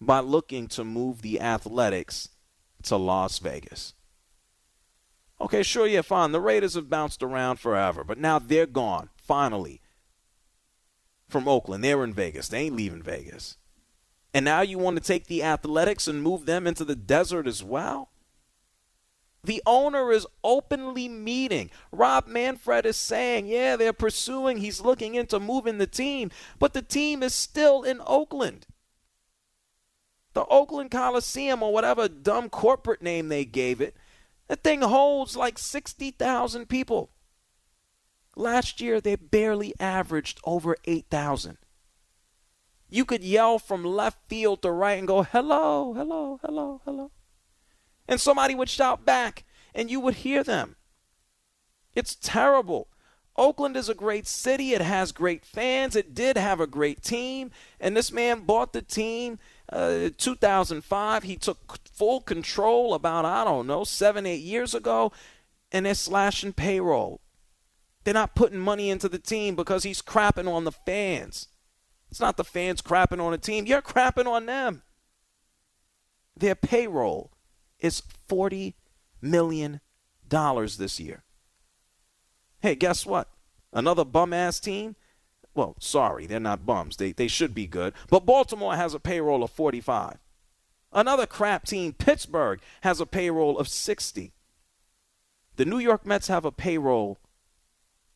by 0.00 0.20
looking 0.20 0.68
to 0.68 0.84
move 0.84 1.22
the 1.22 1.40
athletics 1.40 2.28
to 2.84 2.96
Las 2.96 3.38
Vegas. 3.38 3.94
Okay, 5.40 5.62
sure, 5.62 5.86
yeah, 5.86 6.02
fine. 6.02 6.32
The 6.32 6.40
Raiders 6.40 6.74
have 6.74 6.90
bounced 6.90 7.22
around 7.22 7.60
forever, 7.60 8.02
but 8.02 8.18
now 8.18 8.38
they're 8.38 8.66
gone, 8.66 9.10
finally, 9.16 9.80
from 11.28 11.46
Oakland. 11.46 11.84
They're 11.84 12.02
in 12.02 12.12
Vegas. 12.12 12.48
They 12.48 12.62
ain't 12.62 12.76
leaving 12.76 13.02
Vegas. 13.02 13.56
And 14.34 14.44
now 14.44 14.62
you 14.62 14.78
want 14.78 14.96
to 14.96 15.02
take 15.02 15.26
the 15.26 15.42
athletics 15.42 16.08
and 16.08 16.22
move 16.22 16.44
them 16.44 16.66
into 16.66 16.84
the 16.84 16.96
desert 16.96 17.46
as 17.46 17.62
well? 17.62 18.10
The 19.44 19.62
owner 19.64 20.10
is 20.10 20.26
openly 20.42 21.08
meeting. 21.08 21.70
Rob 21.92 22.26
Manfred 22.26 22.84
is 22.84 22.96
saying, 22.96 23.46
yeah, 23.46 23.76
they're 23.76 23.92
pursuing, 23.92 24.58
he's 24.58 24.80
looking 24.80 25.14
into 25.14 25.38
moving 25.38 25.78
the 25.78 25.86
team, 25.86 26.30
but 26.58 26.72
the 26.72 26.82
team 26.82 27.22
is 27.22 27.32
still 27.32 27.84
in 27.84 28.02
Oakland. 28.04 28.66
The 30.34 30.44
Oakland 30.46 30.90
Coliseum, 30.90 31.62
or 31.62 31.72
whatever 31.72 32.08
dumb 32.08 32.50
corporate 32.50 33.00
name 33.00 33.28
they 33.28 33.44
gave 33.44 33.80
it, 33.80 33.96
that 34.48 34.64
thing 34.64 34.82
holds 34.82 35.36
like 35.36 35.58
60,000 35.58 36.68
people. 36.68 37.10
Last 38.36 38.80
year, 38.80 39.00
they 39.00 39.16
barely 39.16 39.74
averaged 39.80 40.40
over 40.44 40.76
8,000. 40.84 41.58
You 42.88 43.04
could 43.04 43.22
yell 43.22 43.58
from 43.58 43.84
left 43.84 44.18
field 44.28 44.62
to 44.62 44.70
right 44.70 44.98
and 44.98 45.06
go, 45.06 45.22
hello, 45.22 45.92
hello, 45.92 46.40
hello, 46.42 46.80
hello 46.84 47.10
and 48.08 48.20
somebody 48.20 48.54
would 48.54 48.70
shout 48.70 49.04
back 49.04 49.44
and 49.74 49.90
you 49.90 50.00
would 50.00 50.16
hear 50.16 50.42
them. 50.42 50.76
It's 51.94 52.16
terrible. 52.16 52.88
Oakland 53.36 53.76
is 53.76 53.88
a 53.88 53.94
great 53.94 54.26
city. 54.26 54.72
It 54.72 54.80
has 54.80 55.12
great 55.12 55.44
fans. 55.44 55.94
It 55.94 56.14
did 56.14 56.36
have 56.36 56.58
a 56.58 56.66
great 56.66 57.02
team. 57.02 57.50
And 57.78 57.96
this 57.96 58.10
man 58.10 58.40
bought 58.40 58.72
the 58.72 58.82
team 58.82 59.38
uh, 59.70 60.10
2005. 60.16 61.22
He 61.22 61.36
took 61.36 61.88
full 61.88 62.20
control 62.20 62.94
about, 62.94 63.24
I 63.24 63.44
don't 63.44 63.66
know, 63.66 63.84
seven, 63.84 64.26
eight 64.26 64.42
years 64.42 64.74
ago. 64.74 65.12
And 65.70 65.84
they're 65.84 65.94
slashing 65.94 66.54
payroll. 66.54 67.20
They're 68.04 68.14
not 68.14 68.34
putting 68.34 68.58
money 68.58 68.88
into 68.88 69.08
the 69.08 69.18
team 69.18 69.54
because 69.54 69.82
he's 69.82 70.00
crapping 70.00 70.50
on 70.50 70.64
the 70.64 70.72
fans. 70.72 71.48
It's 72.10 72.20
not 72.20 72.36
the 72.38 72.44
fans 72.44 72.80
crapping 72.80 73.20
on 73.20 73.32
the 73.32 73.38
team. 73.38 73.66
You're 73.66 73.82
crapping 73.82 74.26
on 74.26 74.46
them. 74.46 74.82
Their 76.36 76.54
payroll 76.54 77.32
is 77.80 78.02
$40 78.28 78.74
million 79.20 79.80
this 80.30 81.00
year. 81.00 81.24
Hey, 82.60 82.74
guess 82.74 83.04
what? 83.04 83.28
Another 83.72 84.04
bum 84.04 84.32
ass 84.32 84.58
team? 84.58 84.96
Well, 85.58 85.74
sorry, 85.80 86.26
they're 86.26 86.38
not 86.38 86.64
bums. 86.64 86.98
They, 86.98 87.10
they 87.10 87.26
should 87.26 87.52
be 87.52 87.66
good. 87.66 87.92
But 88.08 88.24
Baltimore 88.24 88.76
has 88.76 88.94
a 88.94 89.00
payroll 89.00 89.42
of 89.42 89.50
45. 89.50 90.18
Another 90.92 91.26
crap 91.26 91.66
team, 91.66 91.94
Pittsburgh, 91.94 92.60
has 92.82 93.00
a 93.00 93.06
payroll 93.06 93.58
of 93.58 93.66
60. 93.66 94.30
The 95.56 95.64
New 95.64 95.80
York 95.80 96.06
Mets 96.06 96.28
have 96.28 96.44
a 96.44 96.52
payroll 96.52 97.18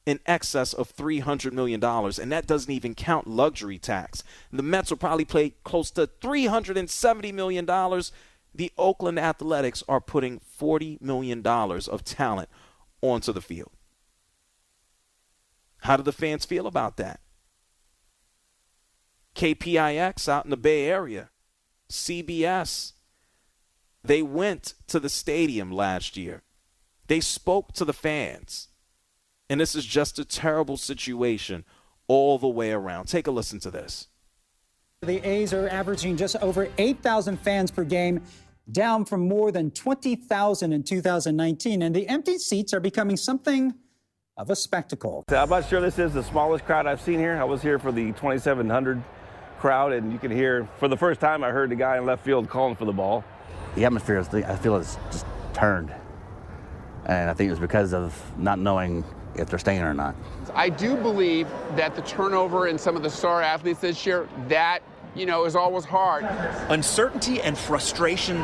in 0.06 0.20
excess 0.24 0.72
of 0.72 0.94
$300 0.94 1.50
million, 1.50 1.82
and 1.82 2.30
that 2.30 2.46
doesn't 2.46 2.70
even 2.70 2.94
count 2.94 3.26
luxury 3.26 3.76
tax. 3.76 4.22
The 4.52 4.62
Mets 4.62 4.90
will 4.90 4.98
probably 4.98 5.24
pay 5.24 5.54
close 5.64 5.90
to 5.90 6.06
$370 6.06 7.34
million. 7.34 7.66
The 8.54 8.70
Oakland 8.78 9.18
Athletics 9.18 9.82
are 9.88 10.00
putting 10.00 10.40
$40 10.60 11.02
million 11.02 11.44
of 11.44 12.04
talent 12.04 12.48
onto 13.00 13.32
the 13.32 13.42
field. 13.42 13.72
How 15.78 15.96
do 15.96 16.04
the 16.04 16.12
fans 16.12 16.44
feel 16.44 16.68
about 16.68 16.98
that? 16.98 17.18
KPIX 19.34 20.28
out 20.28 20.44
in 20.44 20.50
the 20.50 20.56
Bay 20.56 20.86
Area, 20.86 21.30
CBS, 21.90 22.92
they 24.04 24.22
went 24.22 24.74
to 24.88 24.98
the 24.98 25.08
stadium 25.08 25.70
last 25.70 26.16
year. 26.16 26.42
They 27.06 27.20
spoke 27.20 27.72
to 27.74 27.84
the 27.84 27.92
fans. 27.92 28.68
And 29.48 29.60
this 29.60 29.74
is 29.74 29.84
just 29.84 30.18
a 30.18 30.24
terrible 30.24 30.76
situation 30.76 31.64
all 32.08 32.38
the 32.38 32.48
way 32.48 32.72
around. 32.72 33.06
Take 33.06 33.26
a 33.26 33.30
listen 33.30 33.60
to 33.60 33.70
this. 33.70 34.08
The 35.02 35.26
A's 35.26 35.52
are 35.52 35.68
averaging 35.68 36.16
just 36.16 36.36
over 36.36 36.68
8,000 36.78 37.38
fans 37.40 37.70
per 37.70 37.84
game, 37.84 38.22
down 38.70 39.04
from 39.04 39.26
more 39.26 39.50
than 39.50 39.70
20,000 39.72 40.72
in 40.72 40.82
2019. 40.82 41.82
And 41.82 41.94
the 41.94 42.08
empty 42.08 42.38
seats 42.38 42.72
are 42.72 42.80
becoming 42.80 43.16
something 43.16 43.74
of 44.36 44.50
a 44.50 44.56
spectacle. 44.56 45.24
I'm 45.28 45.50
not 45.50 45.68
sure 45.68 45.80
this 45.80 45.98
is 45.98 46.14
the 46.14 46.22
smallest 46.22 46.64
crowd 46.64 46.86
I've 46.86 47.00
seen 47.00 47.18
here. 47.18 47.36
I 47.36 47.44
was 47.44 47.60
here 47.60 47.78
for 47.78 47.92
the 47.92 48.12
2,700 48.12 49.02
crowd, 49.62 49.92
and 49.92 50.12
you 50.12 50.18
can 50.18 50.32
hear, 50.32 50.68
for 50.78 50.88
the 50.88 50.96
first 50.96 51.20
time, 51.20 51.44
I 51.44 51.50
heard 51.50 51.70
the 51.70 51.76
guy 51.76 51.96
in 51.96 52.04
left 52.04 52.24
field 52.24 52.48
calling 52.48 52.74
for 52.74 52.84
the 52.84 52.92
ball. 52.92 53.24
The 53.76 53.84
atmosphere, 53.84 54.18
is, 54.18 54.28
I 54.34 54.56
feel, 54.56 54.74
is 54.74 54.98
just 55.12 55.24
turned. 55.54 55.94
And 57.06 57.30
I 57.30 57.32
think 57.32 57.46
it 57.46 57.52
was 57.52 57.60
because 57.60 57.94
of 57.94 58.12
not 58.36 58.58
knowing 58.58 59.04
if 59.36 59.48
they're 59.48 59.60
staying 59.60 59.82
or 59.82 59.94
not. 59.94 60.16
I 60.52 60.68
do 60.68 60.96
believe 60.96 61.46
that 61.76 61.94
the 61.94 62.02
turnover 62.02 62.66
in 62.66 62.76
some 62.76 62.96
of 62.96 63.04
the 63.04 63.08
star 63.08 63.40
athletes 63.40 63.78
this 63.78 64.04
year, 64.04 64.28
that, 64.48 64.80
you 65.14 65.26
know, 65.26 65.44
is 65.44 65.54
always 65.54 65.84
hard. 65.84 66.24
Uncertainty 66.68 67.40
and 67.40 67.56
frustration 67.56 68.38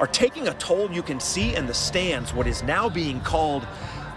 are 0.00 0.06
taking 0.06 0.48
a 0.48 0.54
toll 0.54 0.90
you 0.90 1.02
can 1.02 1.20
see 1.20 1.54
in 1.54 1.66
the 1.66 1.74
stands, 1.74 2.32
what 2.32 2.46
is 2.46 2.62
now 2.62 2.88
being 2.88 3.20
called 3.20 3.66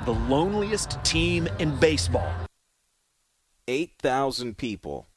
the 0.05 0.13
loneliest 0.13 1.03
team 1.03 1.49
in 1.59 1.75
baseball. 1.81 2.31
8,000 3.67 4.57
people 4.57 5.07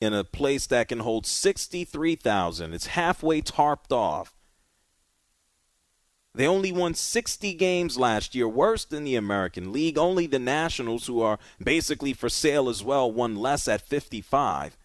in 0.00 0.12
a 0.12 0.24
place 0.24 0.66
that 0.66 0.88
can 0.88 1.00
hold 1.00 1.26
63,000. 1.26 2.74
It's 2.74 2.86
halfway 2.86 3.40
tarped 3.40 3.92
off. 3.92 4.34
They 6.34 6.46
only 6.46 6.70
won 6.70 6.92
60 6.92 7.54
games 7.54 7.98
last 7.98 8.34
year, 8.34 8.46
worse 8.46 8.84
than 8.84 9.04
the 9.04 9.16
American 9.16 9.72
League. 9.72 9.96
Only 9.96 10.26
the 10.26 10.38
Nationals, 10.38 11.06
who 11.06 11.22
are 11.22 11.38
basically 11.62 12.12
for 12.12 12.28
sale 12.28 12.68
as 12.68 12.84
well, 12.84 13.10
won 13.10 13.36
less 13.36 13.66
at 13.68 13.80
55. 13.80 14.76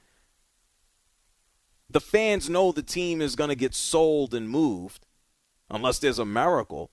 The 1.90 2.00
fans 2.00 2.50
know 2.50 2.72
the 2.72 2.82
team 2.82 3.22
is 3.22 3.36
going 3.36 3.50
to 3.50 3.56
get 3.56 3.76
sold 3.76 4.34
and 4.34 4.50
moved 4.50 5.06
unless 5.70 6.00
there's 6.00 6.20
a 6.20 6.26
miracle. 6.26 6.90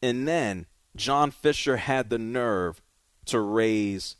And 0.00 0.26
then 0.26 0.64
John 0.96 1.30
Fisher 1.30 1.76
had 1.76 2.08
the 2.08 2.18
nerve 2.18 2.80
to 3.26 3.38
raise 3.38 4.16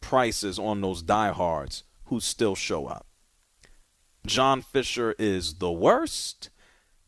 prices 0.00 0.60
on 0.60 0.80
those 0.80 1.02
diehards 1.02 1.82
who 2.06 2.20
still 2.20 2.54
show 2.54 2.86
up. 2.86 3.06
John 4.26 4.62
Fisher 4.62 5.14
is 5.18 5.54
the 5.54 5.72
worst. 5.72 6.50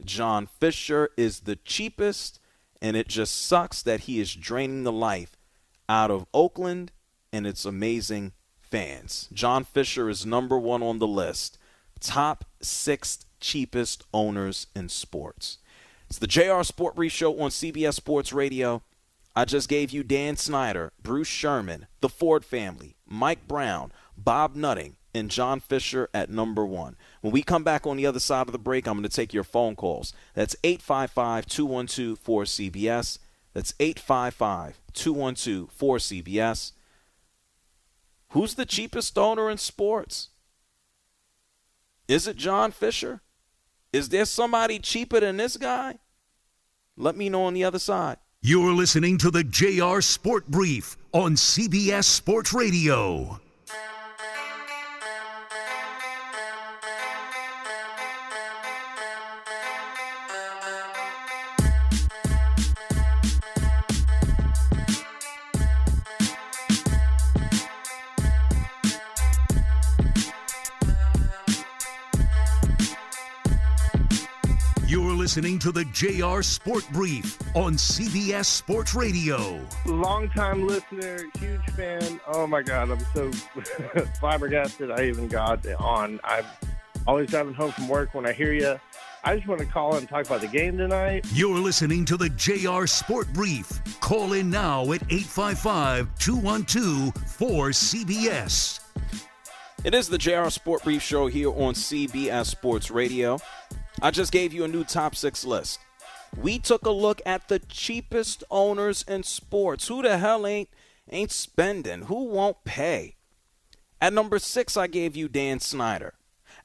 John 0.04 0.46
Fisher 0.46 1.11
is 1.16 1.40
the 1.40 1.57
cheapest. 1.57 2.40
And 2.83 2.96
it 2.96 3.09
just 3.09 3.46
sucks 3.46 3.83
that 3.83 4.00
he 4.00 4.20
is 4.20 4.35
draining 4.35 4.85
the 4.85 4.92
life 4.92 5.37
out 5.88 6.11
of 6.11 6.26
Oakland 6.35 6.92
and 7.33 7.46
its 7.46 7.64
amazing 7.64 8.33
fans. 8.61 9.28
John 9.33 9.64
Fisher 9.64 10.09
is 10.09 10.26
number 10.26 10.59
one 10.59 10.83
on 10.83 10.98
the 10.98 11.07
list. 11.07 11.59
Top 12.00 12.44
six 12.61 13.24
cheapest 13.40 14.04
owners 14.12 14.66
in 14.74 14.88
sports. 14.88 15.59
It's 16.09 16.18
the 16.18 16.26
JR 16.26 16.62
Sport 16.62 16.96
Brief 16.96 17.12
Show 17.12 17.40
on 17.40 17.50
CBS 17.50 17.94
Sports 17.94 18.33
Radio. 18.33 18.83
I 19.37 19.44
just 19.44 19.68
gave 19.68 19.90
you 19.90 20.02
Dan 20.02 20.37
Snyder, 20.37 20.92
Bruce 21.02 21.28
Sherman, 21.28 21.87
the 22.00 22.09
Ford 22.09 22.44
family, 22.44 22.96
Mike 23.07 23.48
Brown, 23.48 23.92
Bob 24.16 24.55
Nutting, 24.55 24.96
and 25.14 25.31
John 25.31 25.61
Fisher 25.61 26.09
at 26.12 26.29
number 26.29 26.66
one. 26.66 26.96
When 27.20 27.33
we 27.33 27.42
come 27.42 27.62
back 27.62 27.87
on 27.87 27.96
the 27.96 28.07
other 28.07 28.18
side 28.18 28.48
of 28.48 28.53
the 28.53 28.59
break, 28.59 28.87
I'm 28.87 28.94
going 28.94 29.05
to 29.05 29.09
take 29.09 29.33
your 29.33 29.44
phone 29.44 29.77
calls. 29.77 30.12
That's 30.35 30.57
855 30.64 31.46
212 31.46 32.22
4CBS. 32.22 33.18
That's 33.55 33.74
855 33.79 34.81
212 34.92 35.70
4CBS. 35.79 36.72
Who's 38.31 38.55
the 38.55 38.66
cheapest 38.66 39.16
owner 39.16 39.48
in 39.48 39.59
sports? 39.59 40.31
Is 42.09 42.27
it 42.27 42.37
John 42.37 42.72
Fisher? 42.72 43.22
Is 43.92 44.09
there 44.09 44.24
somebody 44.24 44.81
cheaper 44.81 45.20
than 45.20 45.37
this 45.37 45.57
guy? 45.57 45.98
Let 46.96 47.16
me 47.16 47.29
know 47.29 47.44
on 47.44 47.55
the 47.55 47.64
other 47.64 47.79
side. 47.79 48.16
You're 48.42 48.72
listening 48.72 49.16
to 49.18 49.31
the 49.31 49.44
JR 49.44 50.00
Sport 50.00 50.48
Brief 50.48 50.96
on 51.12 51.35
CBS 51.35 52.05
Sports 52.05 52.53
Radio. 52.53 53.40
Listening 75.25 75.59
to 75.59 75.73
the 75.73 75.87
JR 75.87 76.43
Sport 76.43 76.87
Brief 76.93 77.39
on 77.57 77.77
CBS 77.77 78.45
Sports 78.45 78.95
Radio. 78.95 79.59
Long 79.87 80.29
time 80.29 80.67
listener, 80.67 81.25
huge 81.39 81.65
fan. 81.71 82.21
Oh 82.27 82.47
my 82.47 82.61
God, 82.61 82.91
I'm 82.91 83.01
so 83.15 83.33
flabbergasted 84.21 84.91
I 84.91 85.05
even 85.07 85.29
got 85.29 85.67
on. 85.81 86.21
I'm 86.25 86.45
always 87.07 87.31
driving 87.31 87.55
home 87.55 87.73
from 87.73 87.89
work 87.89 88.13
when 88.13 88.27
I 88.27 88.33
hear 88.33 88.53
you. 88.53 88.79
I 89.25 89.37
just 89.37 89.49
want 89.49 89.63
to 89.63 89.67
call 89.67 89.95
and 89.95 90.07
talk 90.07 90.27
about 90.27 90.43
the 90.43 90.47
game 90.47 90.77
tonight. 90.77 91.25
You're 91.33 91.59
listening 91.59 92.05
to 92.05 92.19
the 92.19 92.29
JR 92.29 92.85
Sport 92.85 93.33
Brief. 93.33 93.81
Call 94.01 94.35
in 94.35 94.51
now 94.51 94.83
at 94.93 95.01
855 95.05 96.18
212 96.18 97.14
4CBS. 97.14 98.81
It 99.85 99.95
is 99.95 100.09
the 100.09 100.16
JR 100.16 100.49
Sport 100.49 100.83
Brief 100.83 101.03
Show 101.03 101.27
here 101.27 101.51
on 101.51 101.75
CBS 101.75 102.47
Sports 102.47 102.91
Radio. 102.91 103.39
I 104.05 104.11
just 104.11 104.32
gave 104.32 104.52
you 104.52 104.64
a 104.64 104.68
new 104.68 104.84
top 104.84 105.16
six 105.16 105.46
list. 105.46 105.80
We 106.36 106.59
took 106.59 106.84
a 106.84 106.90
look 106.90 107.22
at 107.24 107.48
the 107.48 107.59
cheapest 107.59 108.44
owners 108.50 109.02
in 109.09 109.22
sports. 109.22 109.88
Who 109.88 110.02
the 110.02 110.18
hell 110.18 110.46
ain't 110.46 110.68
ain't 111.11 111.32
spending? 111.32 112.02
Who 112.02 112.24
won't 112.26 112.64
pay? 112.64 113.16
At 114.02 114.12
number 114.12 114.38
six, 114.38 114.76
I 114.76 114.88
gave 114.88 115.16
you 115.16 115.26
Dan 115.26 115.59
Snyder. 115.59 116.12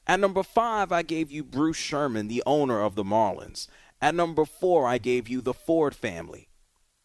At 0.06 0.20
number 0.20 0.42
five, 0.42 0.92
I 0.92 1.00
gave 1.00 1.32
you 1.32 1.42
Bruce 1.42 1.78
Sherman, 1.78 2.28
the 2.28 2.42
owner 2.44 2.82
of 2.82 2.94
the 2.94 3.04
Marlins. 3.04 3.68
At 4.02 4.14
number 4.14 4.44
four, 4.44 4.86
I 4.86 4.98
gave 4.98 5.26
you 5.26 5.40
the 5.40 5.54
Ford 5.54 5.94
family. 5.94 6.50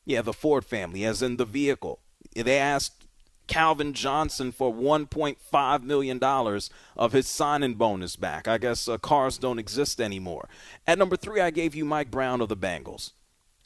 Yeah, 0.04 0.22
the 0.22 0.34
Ford 0.34 0.66
family, 0.66 1.06
as 1.06 1.22
in 1.22 1.38
the 1.38 1.46
vehicle. 1.46 2.02
They 2.36 2.58
asked 2.58 3.05
Calvin 3.48 3.94
Johnson 3.94 4.52
for 4.52 4.74
$1.5 4.74 5.84
million 5.84 6.20
of 6.98 7.12
his 7.12 7.28
signing 7.28 7.76
bonus 7.76 8.16
back. 8.16 8.48
I 8.48 8.58
guess 8.58 8.88
uh, 8.88 8.98
cars 8.98 9.38
don't 9.38 9.60
exist 9.60 10.02
anymore. 10.02 10.48
At 10.88 10.98
number 10.98 11.16
three, 11.16 11.42
I 11.42 11.52
gave 11.52 11.76
you 11.76 11.86
Mike 11.86 12.12
Brown 12.12 12.42
of 12.42 12.50
the 12.50 12.58
Bengals. 12.58 13.12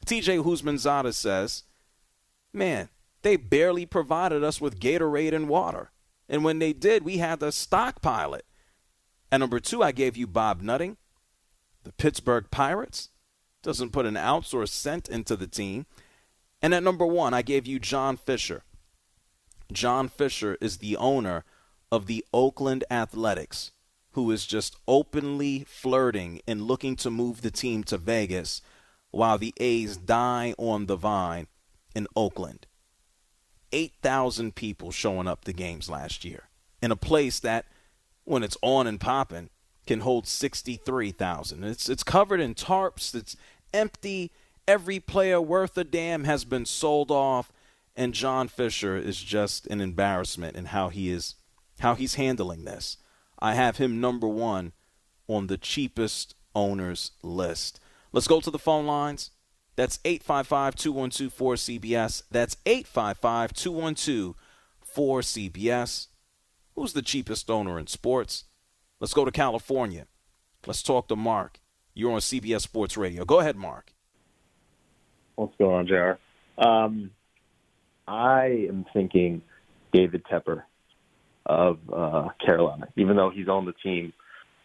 TJ 0.06 0.44
Houshmandzadeh 0.44 1.14
says, 1.14 1.64
Man, 2.54 2.90
they 3.22 3.36
barely 3.36 3.86
provided 3.86 4.44
us 4.44 4.60
with 4.60 4.80
Gatorade 4.80 5.34
and 5.34 5.50
water. 5.50 5.92
And 6.28 6.44
when 6.44 6.60
they 6.60 6.74
did, 6.74 7.04
we 7.04 7.18
had 7.18 7.40
to 7.40 7.52
stockpile 7.52 8.34
it. 8.34 8.46
And 9.32 9.42
number 9.42 9.60
two, 9.60 9.84
I 9.84 9.92
gave 9.92 10.18
you 10.18 10.28
Bob 10.28 10.62
Nutting, 10.62 10.98
the 11.84 11.92
Pittsburgh 11.94 12.46
Pirates. 12.50 13.10
Doesn't 13.62 13.92
put 13.92 14.06
an 14.06 14.16
ounce 14.16 14.54
or 14.54 14.64
a 14.64 14.68
cent 14.68 15.10
into 15.10 15.36
the 15.36 15.48
team. 15.48 15.86
And 16.62 16.74
at 16.74 16.84
number 16.84 17.06
one, 17.06 17.34
I 17.34 17.42
gave 17.42 17.68
you 17.68 17.80
John 17.80 18.18
Fisher. 18.18 18.64
John 19.72 20.10
Fisher 20.10 20.58
is 20.60 20.78
the 20.78 20.98
owner 20.98 21.44
of 21.92 22.08
the 22.08 22.26
Oakland 22.34 22.84
Athletics, 22.90 23.72
who 24.12 24.32
is 24.32 24.46
just 24.46 24.76
openly 24.88 25.64
flirting 25.68 26.42
and 26.48 26.64
looking 26.64 26.96
to 26.98 27.12
move 27.12 27.42
the 27.42 27.52
team 27.52 27.84
to 27.86 27.98
Vegas 27.98 28.62
while 29.12 29.38
the 29.38 29.54
A's 29.58 29.98
die 29.98 30.54
on 30.58 30.86
the 30.86 30.96
vine 30.96 31.48
in 31.96 32.08
Oakland. 32.16 32.66
8,000 33.72 34.56
people 34.56 34.92
showing 34.92 35.28
up 35.28 35.46
to 35.46 35.54
games 35.54 35.90
last 35.90 36.26
year 36.26 36.50
in 36.82 36.92
a 36.92 36.96
place 36.96 37.40
that, 37.40 37.66
when 38.24 38.44
it's 38.44 38.58
on 38.62 38.88
and 38.88 39.00
popping, 39.00 39.50
can 39.86 40.02
hold 40.02 40.28
63,000. 40.28 41.64
It's, 41.64 41.90
it's 41.90 42.04
covered 42.04 42.40
in 42.40 42.56
tarps, 42.56 43.14
it's 43.14 43.36
empty. 43.74 44.32
Every 44.68 45.00
player 45.00 45.42
worth 45.42 45.78
a 45.78 45.84
damn 45.84 46.26
has 46.26 46.46
been 46.46 46.66
sold 46.66 47.12
off, 47.12 47.52
and 47.96 48.14
John 48.14 48.48
Fisher 48.48 48.96
is 48.98 49.22
just 49.22 49.68
an 49.68 49.82
embarrassment 49.82 50.56
in 50.56 50.66
how 50.66 50.90
he 50.90 51.10
is 51.12 51.36
how 51.80 51.96
he's 51.96 52.16
handling 52.16 52.66
this. 52.66 52.98
I 53.40 53.54
have 53.54 53.78
him 53.78 54.02
number 54.02 54.28
one 54.28 54.74
on 55.28 55.48
the 55.48 55.58
cheapest 55.58 56.36
owners 56.54 57.12
list. 57.24 57.80
Let's 58.12 58.28
go 58.28 58.42
to 58.42 58.52
the 58.52 58.60
phone 58.60 58.86
lines. 58.86 59.32
That's 59.76 60.00
855 60.04 60.76
212 60.76 61.34
4CBS. 61.34 62.24
That's 62.30 62.58
855 62.66 63.54
212 63.54 64.36
4CBS. 64.96 66.08
Who's 66.76 66.94
the 66.94 67.02
cheapest 67.02 67.50
owner 67.50 67.80
in 67.80 67.88
sports? 67.88 68.46
Let's 69.00 69.14
go 69.14 69.24
to 69.24 69.32
California. 69.32 70.08
Let's 70.66 70.84
talk 70.84 71.08
to 71.08 71.16
Mark. 71.16 71.60
You're 71.94 72.12
on 72.12 72.20
CBS 72.20 72.62
Sports 72.62 72.98
Radio. 72.98 73.24
Go 73.24 73.40
ahead, 73.40 73.56
Mark. 73.56 73.94
What's 75.36 75.56
going 75.58 75.76
on, 75.76 75.88
JR? 75.88 76.62
Um, 76.62 77.12
I 78.10 78.66
am 78.68 78.86
thinking 78.92 79.44
David 79.94 80.24
Tepper 80.26 80.64
of 81.46 81.78
uh, 81.94 82.30
Carolina, 82.44 82.88
even 82.98 83.16
though 83.16 83.30
he's 83.30 83.48
on 83.48 83.66
the 83.66 83.74
team, 83.84 84.14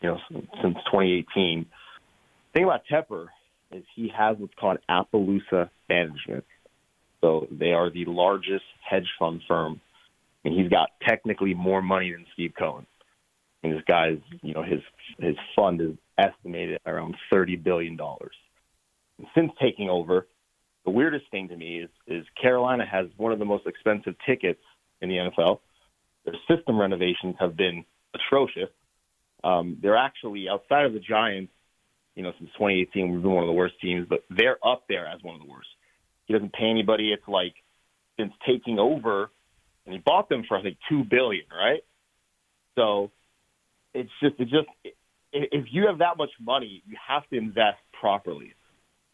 you 0.01 0.09
know, 0.09 0.19
since 0.63 0.77
2018. 0.87 1.67
The 1.67 2.59
thing 2.59 2.65
about 2.65 2.83
Tepper 2.91 3.27
is 3.71 3.85
he 3.95 4.11
has 4.17 4.39
what's 4.39 4.55
called 4.55 4.79
Appaloosa 4.89 5.69
Management. 5.91 6.45
So 7.21 7.47
they 7.51 7.73
are 7.73 7.91
the 7.91 8.07
largest 8.07 8.65
hedge 8.89 9.09
fund 9.19 9.43
firm, 9.47 9.81
and 10.45 10.55
he's 10.55 10.71
got 10.71 10.91
technically 11.07 11.53
more 11.53 11.83
money 11.83 12.13
than 12.13 12.25
Steve 12.33 12.53
Cohen. 12.59 12.87
And 13.63 13.75
this 13.75 13.83
guy's, 13.87 14.19
you 14.43 14.55
know, 14.55 14.63
his 14.63 14.81
his 15.19 15.37
fund 15.57 15.81
is 15.81 15.97
estimated 16.19 16.81
around 16.87 17.17
thirty 17.31 17.57
billion 17.57 17.97
dollars. 17.97 18.35
Since 19.35 19.53
taking 19.61 19.89
over, 19.89 20.27
the 20.85 20.91
weirdest 20.91 21.25
thing 21.31 21.49
to 21.49 21.57
me 21.57 21.81
is 21.81 21.91
is 22.07 22.25
Carolina 22.41 22.85
has 22.87 23.07
one 23.17 23.33
of 23.33 23.39
the 23.39 23.45
most 23.45 23.67
expensive 23.67 24.15
tickets 24.27 24.61
in 25.01 25.09
the 25.09 25.17
NFL 25.17 25.59
their 26.25 26.35
system 26.49 26.79
renovations 26.81 27.37
have 27.39 27.57
been 27.57 27.85
atrocious. 28.15 28.71
Um, 29.43 29.79
they're 29.83 29.97
actually 29.97 30.49
outside 30.49 30.87
of 30.87 30.93
the 30.93 31.01
Giants. 31.01 31.53
You 32.15 32.23
know, 32.23 32.33
since 32.39 32.51
2018, 32.53 33.13
we've 33.13 33.23
been 33.23 33.33
one 33.33 33.43
of 33.43 33.49
the 33.49 33.55
worst 33.55 33.75
teams, 33.81 34.07
but 34.09 34.21
they're 34.31 34.59
up 34.67 34.85
there 34.89 35.07
as 35.07 35.23
one 35.23 35.35
of 35.35 35.41
the 35.41 35.51
worst. 35.51 35.69
He 36.27 36.33
doesn't 36.33 36.53
pay 36.53 36.67
anybody. 36.71 37.13
It's 37.13 37.27
like 37.27 37.55
since 38.19 38.33
taking 38.47 38.79
over, 38.79 39.31
and 39.85 39.93
he 39.93 39.99
bought 39.99 40.29
them 40.29 40.45
for 40.47 40.57
I 40.57 40.63
think 40.63 40.79
two 40.89 41.05
billion, 41.05 41.45
right? 41.51 41.83
So 42.77 43.11
it's 43.93 44.11
just 44.23 44.37
it 44.39 44.49
just 44.49 44.69
if 45.33 45.67
you 45.73 45.89
have 45.89 45.99
that 45.99 46.17
much 46.17 46.31
money, 46.41 46.83
you 46.87 46.97
have 47.07 47.29
to 47.31 47.37
invest 47.37 47.79
properly. 48.01 48.55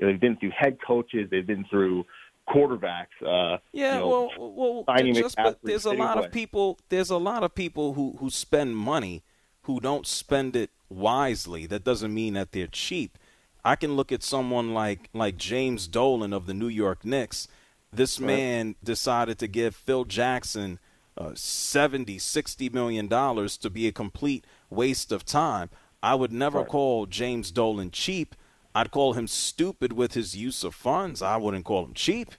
You 0.01 0.07
know, 0.07 0.13
they've 0.13 0.21
been 0.21 0.37
through 0.37 0.53
head 0.59 0.79
coaches, 0.85 1.29
they've 1.31 1.47
been 1.47 1.65
through 1.71 2.05
quarterbacks. 2.49 3.07
Uh, 3.25 3.59
yeah, 3.73 3.95
you 3.95 4.01
know, 4.01 4.31
well, 4.39 4.85
well, 4.87 5.13
just, 5.13 5.37
but 5.37 5.59
there's 5.63 5.85
a 5.85 5.93
lot 5.93 6.23
of 6.23 6.33
people. 6.33 6.79
There's 6.89 7.11
a 7.11 7.19
lot 7.19 7.45
of 7.45 7.55
people 7.55 7.95
who 7.95 8.17
who 8.19 8.31
spend 8.31 8.77
money 8.77 9.23
who 9.63 9.79
don't 9.81 10.07
spend 10.07 10.57
it 10.57 10.71
wisely. 10.89 11.67
That 11.67 11.85
doesn't 11.85 12.13
mean 12.13 12.35
that 12.35 12.53
they're 12.53 12.67
cheap. 12.67 13.19
I 13.65 13.77
can 13.77 13.95
look 13.95 14.11
at 14.11 14.23
someone 14.23 14.73
like 14.73 15.11
like 15.13 15.37
James 15.37 15.87
Dolan 15.87 16.33
of 16.33 16.47
the 16.47 16.55
New 16.55 16.69
York 16.69 17.05
Knicks. 17.05 17.47
This 17.93 18.19
right. 18.21 18.27
man 18.27 18.75
decided 18.83 19.39
to 19.41 19.49
give 19.49 19.75
Phil 19.75 20.05
Jackson 20.05 20.79
uh, 21.19 21.33
70, 21.35 22.19
60 22.19 22.69
million 22.71 23.09
dollars 23.09 23.57
to 23.59 23.69
be 23.69 23.87
a 23.87 23.93
complete 23.93 24.47
waste 24.71 25.13
of 25.13 25.25
time. 25.25 25.69
I 26.03 26.15
would 26.15 26.33
never 26.33 26.61
right. 26.61 26.69
call 26.69 27.07
James 27.07 27.51
Dolan 27.51 27.91
cheap. 27.91 28.35
I'd 28.75 28.91
call 28.91 29.15
him 29.15 29.27
stupid 29.27 29.93
with 29.93 30.15
his 30.15 30.37
use 30.37 30.63
of 30.65 30.75
funds. 30.75 31.23
I 31.23 31.37
wouldn't 31.37 31.65
call 31.65 31.85
him 31.85 31.95
cheap. 31.95 32.31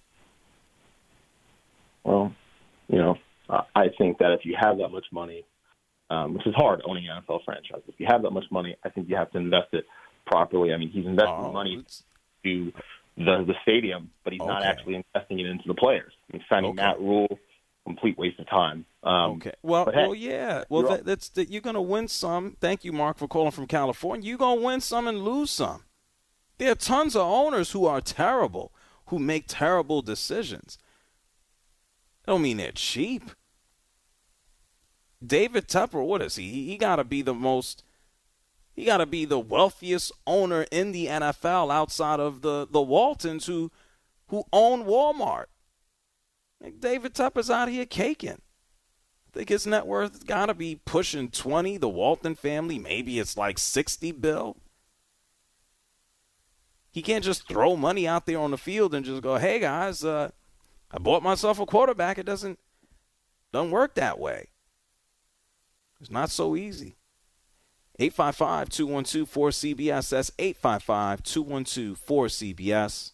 Well, 2.03 2.33
you 2.87 2.97
know, 2.97 3.17
I 3.49 3.89
think 3.97 4.17
that 4.19 4.31
if 4.31 4.45
you 4.45 4.55
have 4.59 4.77
that 4.77 4.89
much 4.89 5.05
money, 5.11 5.43
um, 6.09 6.33
which 6.33 6.47
is 6.47 6.53
hard 6.55 6.81
owning 6.85 7.07
an 7.07 7.21
NFL 7.21 7.43
franchise, 7.45 7.81
if 7.87 7.95
you 7.97 8.05
have 8.09 8.21
that 8.23 8.31
much 8.31 8.45
money, 8.51 8.75
I 8.83 8.89
think 8.89 9.09
you 9.09 9.15
have 9.15 9.31
to 9.31 9.37
invest 9.37 9.73
it 9.73 9.85
properly. 10.25 10.73
I 10.73 10.77
mean, 10.77 10.89
he's 10.89 11.05
investing 11.05 11.45
oh, 11.45 11.51
money 11.51 11.77
it's... 11.79 12.03
to 12.43 12.71
the 13.17 13.43
the 13.45 13.53
stadium, 13.61 14.09
but 14.23 14.33
he's 14.33 14.41
okay. 14.41 14.49
not 14.49 14.63
actually 14.63 15.03
investing 15.13 15.39
it 15.39 15.45
into 15.45 15.67
the 15.67 15.73
players. 15.73 16.13
He's 16.31 16.41
signing 16.49 16.71
okay. 16.71 16.81
Matt 16.81 16.99
Rhule, 16.99 17.39
complete 17.85 18.17
waste 18.17 18.39
of 18.39 18.49
time. 18.49 18.85
Um, 19.03 19.31
okay. 19.33 19.53
Well, 19.61 19.91
hey, 19.91 20.07
well, 20.07 20.15
yeah. 20.15 20.63
Well, 20.69 20.83
that, 20.83 21.05
that's 21.05 21.29
that. 21.29 21.49
You're 21.49 21.61
going 21.61 21.75
to 21.75 21.81
win 21.81 22.07
some. 22.07 22.55
Thank 22.59 22.85
you, 22.85 22.93
Mark, 22.93 23.17
for 23.17 23.27
calling 23.27 23.51
from 23.51 23.67
California. 23.67 24.27
You're 24.27 24.37
going 24.37 24.59
to 24.59 24.65
win 24.65 24.81
some 24.81 25.07
and 25.07 25.23
lose 25.23 25.51
some. 25.51 25.83
There 26.57 26.71
are 26.71 26.75
tons 26.75 27.15
of 27.15 27.23
owners 27.23 27.71
who 27.71 27.85
are 27.85 28.01
terrible, 28.01 28.71
who 29.07 29.19
make 29.19 29.45
terrible 29.47 30.01
decisions. 30.01 30.77
I 32.25 32.31
don't 32.31 32.41
mean 32.41 32.57
they're 32.57 32.71
cheap. 32.71 33.31
David 35.25 35.67
Tepper, 35.67 36.05
what 36.05 36.21
is 36.21 36.35
he? 36.35 36.65
He 36.65 36.77
got 36.77 36.95
to 36.97 37.03
be 37.03 37.21
the 37.21 37.33
most. 37.33 37.83
He 38.73 38.85
got 38.85 38.97
to 38.97 39.05
be 39.05 39.25
the 39.25 39.39
wealthiest 39.39 40.11
owner 40.25 40.65
in 40.71 40.91
the 40.91 41.07
NFL 41.07 41.71
outside 41.71 42.19
of 42.19 42.41
the 42.41 42.67
the 42.69 42.81
Waltons 42.81 43.45
who 43.45 43.71
who 44.27 44.43
own 44.51 44.85
Walmart. 44.85 45.45
David 46.79 47.13
Tepper's 47.13 47.49
out 47.49 47.69
here 47.69 47.85
caking. 47.85 48.41
I 49.27 49.37
think 49.37 49.49
his 49.49 49.65
net 49.65 49.87
worth's 49.87 50.23
got 50.23 50.47
to 50.47 50.53
be 50.53 50.79
pushing 50.85 51.29
20. 51.29 51.77
The 51.77 51.89
Walton 51.89 52.35
family, 52.35 52.77
maybe 52.77 53.17
it's 53.19 53.37
like 53.37 53.57
60 53.57 54.11
bill. 54.13 54.57
He 56.91 57.01
can't 57.01 57.23
just 57.23 57.47
throw 57.47 57.77
money 57.77 58.07
out 58.07 58.25
there 58.25 58.39
on 58.39 58.51
the 58.51 58.57
field 58.57 58.93
and 58.93 59.05
just 59.05 59.21
go, 59.21 59.37
"Hey 59.37 59.59
guys, 59.59 60.03
uh, 60.03 60.31
I 60.91 60.97
bought 60.99 61.23
myself 61.23 61.59
a 61.59 61.65
quarterback." 61.65 62.17
It 62.17 62.25
doesn't 62.25 62.59
doesn't 63.51 63.71
work 63.71 63.95
that 63.95 64.19
way. 64.19 64.49
It's 65.99 66.11
not 66.11 66.29
so 66.29 66.55
easy. 66.55 66.95
855-212-4CBS. 67.99 70.09
That's 70.09 70.31
855-212-4CBS. 70.31 73.11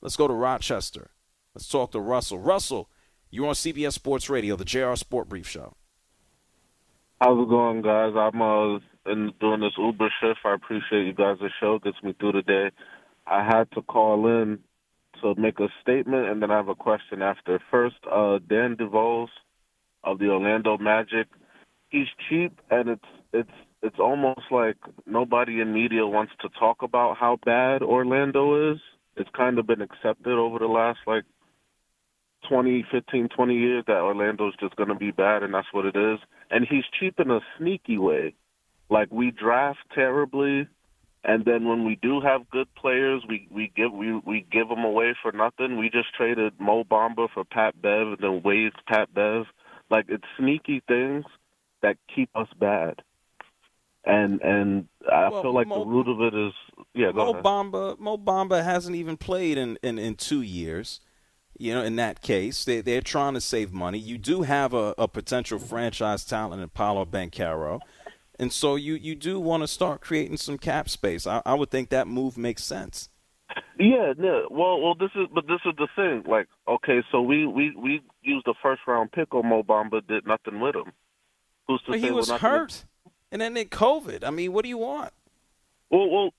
Let's 0.00 0.16
go 0.16 0.28
to 0.28 0.34
Rochester. 0.34 1.10
Let's 1.54 1.68
talk 1.68 1.92
to 1.92 2.00
Russell. 2.00 2.38
Russell, 2.38 2.90
you're 3.30 3.46
on 3.46 3.54
CBS 3.54 3.94
Sports 3.94 4.28
Radio, 4.28 4.56
the 4.56 4.64
JR 4.64 4.94
Sport 4.94 5.28
Brief 5.28 5.48
Show. 5.48 5.74
How's 7.20 7.42
it 7.42 7.48
going, 7.48 7.82
guys? 7.82 8.12
I'm 8.14 8.40
uh, 8.40 8.78
in 9.10 9.32
doing 9.40 9.60
this 9.60 9.72
Uber 9.78 10.12
shift. 10.20 10.40
I 10.44 10.54
appreciate 10.54 11.06
you 11.06 11.14
guys' 11.14 11.38
show. 11.60 11.78
Gets 11.78 12.02
me 12.02 12.14
through 12.18 12.32
the 12.32 12.42
day. 12.42 12.70
I 13.26 13.44
had 13.44 13.70
to 13.72 13.82
call 13.82 14.26
in 14.26 14.58
to 15.22 15.34
make 15.36 15.58
a 15.60 15.68
statement, 15.82 16.28
and 16.28 16.42
then 16.42 16.50
I 16.50 16.56
have 16.56 16.68
a 16.68 16.74
question 16.74 17.22
after. 17.22 17.60
First, 17.70 17.96
uh, 18.10 18.38
Dan 18.48 18.76
DeVos 18.76 19.28
of 20.04 20.18
the 20.18 20.28
Orlando 20.28 20.78
Magic. 20.78 21.26
He's 21.88 22.06
cheap, 22.28 22.60
and 22.70 22.88
it's 22.88 23.04
it's 23.32 23.50
it's 23.82 23.98
almost 23.98 24.42
like 24.50 24.76
nobody 25.06 25.60
in 25.60 25.72
media 25.72 26.06
wants 26.06 26.32
to 26.40 26.48
talk 26.58 26.82
about 26.82 27.16
how 27.16 27.38
bad 27.44 27.82
Orlando 27.82 28.72
is. 28.72 28.78
It's 29.16 29.30
kind 29.36 29.58
of 29.58 29.66
been 29.66 29.82
accepted 29.82 30.32
over 30.32 30.58
the 30.58 30.66
last 30.66 30.98
like 31.06 31.24
20, 32.48 32.86
15, 32.90 33.28
20 33.34 33.54
years 33.54 33.84
that 33.86 33.96
Orlando's 33.96 34.54
just 34.60 34.76
going 34.76 34.88
to 34.88 34.94
be 34.94 35.10
bad, 35.10 35.42
and 35.42 35.54
that's 35.54 35.66
what 35.72 35.86
it 35.86 35.96
is. 35.96 36.18
And 36.50 36.66
he's 36.68 36.84
cheap 36.98 37.18
in 37.18 37.30
a 37.30 37.40
sneaky 37.58 37.98
way. 37.98 38.34
Like 38.90 39.08
we 39.10 39.30
draft 39.30 39.80
terribly, 39.94 40.66
and 41.24 41.44
then 41.44 41.68
when 41.68 41.84
we 41.84 41.96
do 42.00 42.20
have 42.20 42.48
good 42.50 42.68
players, 42.74 43.22
we 43.28 43.46
we 43.50 43.72
give 43.74 43.92
we 43.92 44.14
we 44.24 44.46
give 44.50 44.68
them 44.68 44.84
away 44.84 45.14
for 45.20 45.32
nothing. 45.32 45.76
We 45.76 45.90
just 45.90 46.14
traded 46.14 46.54
Mo 46.58 46.84
Bamba 46.84 47.28
for 47.32 47.44
Pat 47.44 47.80
Bev 47.80 48.08
and 48.08 48.18
then 48.20 48.42
waived 48.42 48.80
Pat 48.86 49.12
Bev. 49.12 49.44
Like 49.90 50.06
it's 50.08 50.24
sneaky 50.38 50.82
things 50.88 51.24
that 51.82 51.96
keep 52.14 52.30
us 52.34 52.48
bad. 52.58 53.02
And 54.04 54.40
and 54.42 54.88
I 55.10 55.28
well, 55.28 55.42
feel 55.42 55.54
like 55.54 55.66
Mo, 55.66 55.80
the 55.80 55.86
root 55.86 56.08
of 56.08 56.20
it 56.20 56.34
is 56.34 56.52
yeah. 56.94 57.10
Mo 57.10 57.32
ahead. 57.32 57.44
Bamba 57.44 57.98
Mo 57.98 58.16
Bamba 58.16 58.64
hasn't 58.64 58.96
even 58.96 59.16
played 59.16 59.58
in, 59.58 59.76
in, 59.82 59.98
in 59.98 60.14
two 60.14 60.40
years. 60.40 61.00
You 61.58 61.74
know, 61.74 61.82
in 61.82 61.96
that 61.96 62.22
case, 62.22 62.64
they, 62.64 62.80
they're 62.80 63.00
trying 63.00 63.34
to 63.34 63.40
save 63.40 63.72
money. 63.72 63.98
You 63.98 64.16
do 64.16 64.42
have 64.42 64.72
a, 64.72 64.94
a 64.96 65.08
potential 65.08 65.58
franchise 65.58 66.24
talent 66.24 66.62
in 66.62 66.68
Paolo 66.68 67.04
Banchero. 67.04 67.80
And 68.38 68.52
so 68.52 68.76
you, 68.76 68.94
you 68.94 69.14
do 69.14 69.40
want 69.40 69.62
to 69.62 69.68
start 69.68 70.00
creating 70.00 70.36
some 70.36 70.58
cap 70.58 70.88
space. 70.88 71.26
I, 71.26 71.42
I 71.44 71.54
would 71.54 71.70
think 71.70 71.90
that 71.90 72.06
move 72.06 72.38
makes 72.38 72.62
sense. 72.62 73.08
Yeah, 73.78 74.12
yeah. 74.18 74.42
Well, 74.50 74.80
well, 74.80 74.94
this 74.94 75.10
is 75.14 75.26
but 75.32 75.46
this 75.46 75.60
is 75.64 75.72
the 75.78 75.88
thing. 75.96 76.24
Like, 76.30 76.48
okay, 76.68 77.02
so 77.10 77.22
we 77.22 77.46
we 77.46 77.72
we 77.76 78.02
used 78.22 78.44
the 78.44 78.54
first 78.62 78.82
round 78.86 79.12
pick 79.12 79.34
on 79.34 79.48
Mo 79.48 79.62
Bamba, 79.62 80.06
did 80.06 80.26
nothing 80.26 80.60
with 80.60 80.74
him. 80.74 80.92
Who's 81.66 81.80
to 81.82 81.92
But 81.92 82.00
say 82.00 82.06
he 82.06 82.10
was 82.10 82.30
hurt, 82.30 82.84
and 83.32 83.40
then 83.40 83.56
it 83.56 83.70
COVID. 83.70 84.24
I 84.24 84.30
mean, 84.30 84.52
what 84.52 84.64
do 84.64 84.68
you 84.68 84.78
want? 84.78 85.12
Well, 85.90 86.10
well, 86.10 86.30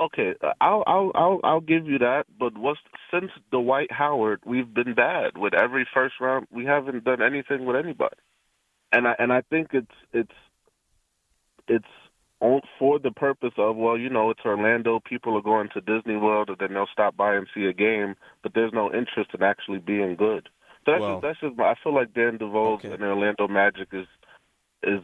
okay. 0.00 0.34
I'll 0.60 0.84
I'll 0.86 1.12
I'll 1.14 1.40
I'll 1.44 1.60
give 1.60 1.86
you 1.86 1.98
that. 1.98 2.24
But 2.38 2.56
what's 2.56 2.80
since 3.12 3.30
Dwight 3.50 3.92
Howard, 3.92 4.40
we've 4.46 4.72
been 4.72 4.94
bad 4.94 5.36
with 5.36 5.52
every 5.52 5.86
first 5.92 6.14
round. 6.20 6.46
We 6.50 6.64
haven't 6.64 7.04
done 7.04 7.22
anything 7.22 7.66
with 7.66 7.76
anybody, 7.76 8.16
and 8.92 9.06
I 9.06 9.14
and 9.18 9.32
I 9.32 9.42
think 9.42 9.68
it's 9.72 9.86
it's 10.12 10.32
it's 11.68 11.84
on 12.40 12.60
for 12.78 12.98
the 12.98 13.10
purpose 13.10 13.52
of 13.56 13.76
well, 13.76 13.96
you 13.98 14.10
know, 14.10 14.30
it's 14.30 14.44
Orlando. 14.44 15.00
People 15.00 15.36
are 15.36 15.42
going 15.42 15.68
to 15.74 15.80
Disney 15.80 16.16
World, 16.16 16.48
and 16.48 16.58
then 16.58 16.74
they'll 16.74 16.86
stop 16.92 17.16
by 17.16 17.34
and 17.34 17.46
see 17.54 17.64
a 17.66 17.72
game, 17.72 18.14
but 18.42 18.52
there's 18.54 18.72
no 18.72 18.92
interest 18.92 19.30
in 19.34 19.42
actually 19.42 19.78
being 19.78 20.16
good. 20.16 20.48
So 20.84 20.92
that's 20.92 21.00
Well- 21.00 21.20
just, 21.20 21.40
that's 21.40 21.54
just. 21.56 21.60
I 21.60 21.74
feel 21.82 21.94
like 21.94 22.12
Dan 22.12 22.38
DeVos 22.38 22.84
and 22.84 23.02
the 23.02 23.06
Orlando 23.06 23.48
Magic 23.48 23.88
is 23.92 24.06
is 24.82 25.00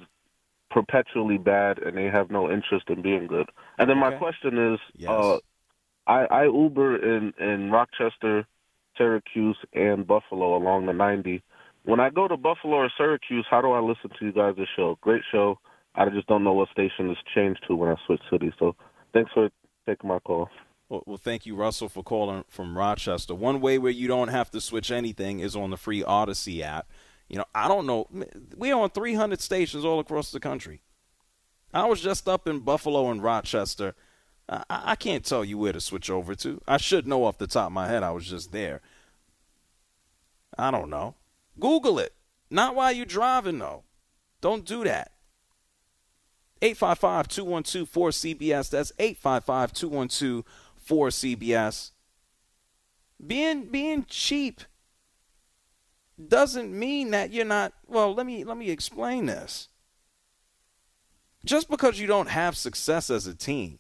perpetually 0.71 1.39
bad, 1.39 1.79
and 1.79 1.97
they 1.97 2.05
have 2.05 2.31
no 2.31 2.51
interest 2.51 2.89
in 2.89 3.03
being 3.03 3.27
good. 3.27 3.49
And 3.79 3.89
then 3.91 3.99
my 3.99 4.13
question 4.19 4.75
is, 4.75 5.07
uh, 5.09 5.39
I, 6.07 6.27
I 6.27 6.45
Uber 6.45 6.97
in 6.97 7.33
in 7.39 7.71
Rochester, 7.71 8.47
Syracuse, 8.97 9.57
and 9.73 10.07
Buffalo 10.07 10.57
along 10.57 10.87
the 10.87 10.93
90. 10.93 11.43
When 11.85 11.99
I 11.99 12.11
go 12.11 12.29
to 12.29 12.37
Buffalo 12.37 12.77
or 12.77 12.91
Syracuse, 12.97 13.47
how 13.51 13.63
do 13.63 13.73
I 13.73 13.81
listen 13.81 14.11
to 14.19 14.27
you 14.27 14.33
guys' 14.33 14.57
show? 14.77 14.99
Great 15.01 15.23
show. 15.33 15.59
I 15.95 16.09
just 16.09 16.27
don't 16.27 16.45
know 16.45 16.53
what 16.53 16.69
station 16.71 17.11
it's 17.11 17.21
changed 17.35 17.65
to 17.69 17.77
when 17.77 17.91
I 17.91 17.97
switch 18.07 18.21
cities. 18.31 18.53
So 18.59 18.77
thanks 19.13 19.31
for 19.33 19.51
taking 19.87 20.09
my 20.09 20.19
call. 20.21 20.49
Well, 20.89 21.03
well, 21.07 21.17
thank 21.17 21.47
you, 21.47 21.55
Russell, 21.55 21.89
for 21.89 22.03
calling 22.03 22.45
from 22.49 22.77
Rochester. 22.77 23.35
One 23.35 23.61
way 23.61 23.79
where 23.79 23.93
you 23.93 24.09
don't 24.09 24.29
have 24.29 24.51
to 24.51 24.61
switch 24.61 24.91
anything 24.91 25.41
is 25.41 25.55
on 25.55 25.71
the 25.71 25.77
free 25.77 26.03
Audacy 26.03 26.63
app. 26.63 26.89
You 27.29 27.39
know, 27.39 27.45
I 27.55 27.69
don't 27.69 27.87
know. 27.87 28.09
We're 28.57 28.75
on 28.75 28.91
300 28.91 29.41
stations 29.41 29.85
all 29.85 30.01
across 30.01 30.33
the 30.33 30.41
country. 30.41 30.83
I 31.73 31.87
was 31.87 32.01
just 32.01 32.29
up 32.29 32.49
in 32.49 32.61
Buffalo 32.61 33.09
and 33.11 33.23
Rochester. 33.23 33.95
I, 34.49 34.65
I 34.69 34.95
can't 34.97 35.25
tell 35.25 35.45
you 35.45 35.59
where 35.59 35.73
to 35.73 35.81
switch 35.81 36.11
over 36.11 36.35
to. 36.37 36.61
I 36.67 36.77
should 36.77 37.07
know 37.07 37.25
off 37.25 37.39
the 37.39 37.47
top 37.47 37.67
of 37.67 37.73
my 37.73 37.87
head. 37.87 38.03
I 38.03 38.11
was 38.11 38.27
just 38.27 38.51
there. 38.51 38.81
I 40.59 40.73
don't 40.73 40.91
know. 40.91 41.15
Google 41.59 42.01
it. 42.01 42.15
Not 42.51 42.75
while 42.75 42.91
you're 42.91 43.07
driving, 43.07 43.61
though. 43.61 43.85
Don't 44.41 44.65
do 44.65 44.83
that. 44.83 45.13
855 46.63 47.29
212 47.29 47.91
4CBS. 47.91 48.71
That's 48.71 48.93
855 48.99 49.73
212 49.73 50.45
4CBS. 50.87 51.91
Being 53.25 53.65
being 53.67 54.05
cheap 54.09 54.63
doesn't 56.29 56.77
mean 56.77 57.11
that 57.11 57.33
you're 57.33 57.45
not 57.45 57.73
well, 57.87 58.15
let 58.15 58.27
me 58.27 58.45
let 58.45 58.57
me 58.57 58.71
explain 58.71 59.27
this. 59.27 59.69
Just 61.45 61.71
because 61.71 61.99
you 61.99 62.07
don't 62.07 62.29
have 62.29 62.57
success 62.57 63.09
as 63.09 63.27
a 63.27 63.35
team 63.35 63.79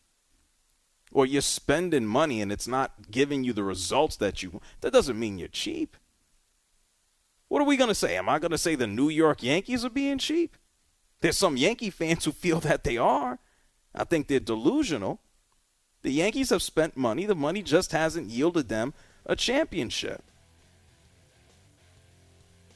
or 1.12 1.26
you're 1.26 1.42
spending 1.42 2.06
money 2.06 2.40
and 2.40 2.50
it's 2.50 2.68
not 2.68 3.10
giving 3.10 3.44
you 3.44 3.52
the 3.52 3.64
results 3.64 4.16
that 4.16 4.42
you 4.42 4.60
that 4.80 4.92
doesn't 4.92 5.18
mean 5.18 5.38
you're 5.38 5.48
cheap. 5.48 5.96
What 7.48 7.60
are 7.60 7.66
we 7.66 7.76
going 7.76 7.88
to 7.88 7.94
say? 7.94 8.16
Am 8.16 8.28
I 8.28 8.38
going 8.38 8.52
to 8.52 8.58
say 8.58 8.74
the 8.76 8.86
New 8.86 9.08
York 9.08 9.42
Yankees 9.42 9.84
are 9.84 9.90
being 9.90 10.18
cheap? 10.18 10.56
There's 11.20 11.36
some 11.36 11.56
Yankee 11.56 11.90
fans 11.90 12.24
who 12.24 12.32
feel 12.32 12.60
that 12.60 12.84
they 12.84 12.96
are. 12.96 13.38
I 13.94 14.04
think 14.04 14.26
they're 14.26 14.40
delusional. 14.40 15.20
The 16.02 16.10
Yankees 16.10 16.50
have 16.50 16.62
spent 16.62 16.96
money. 16.96 17.26
The 17.26 17.34
money 17.34 17.62
just 17.62 17.92
hasn't 17.92 18.30
yielded 18.30 18.68
them 18.68 18.94
a 19.26 19.36
championship. 19.36 20.22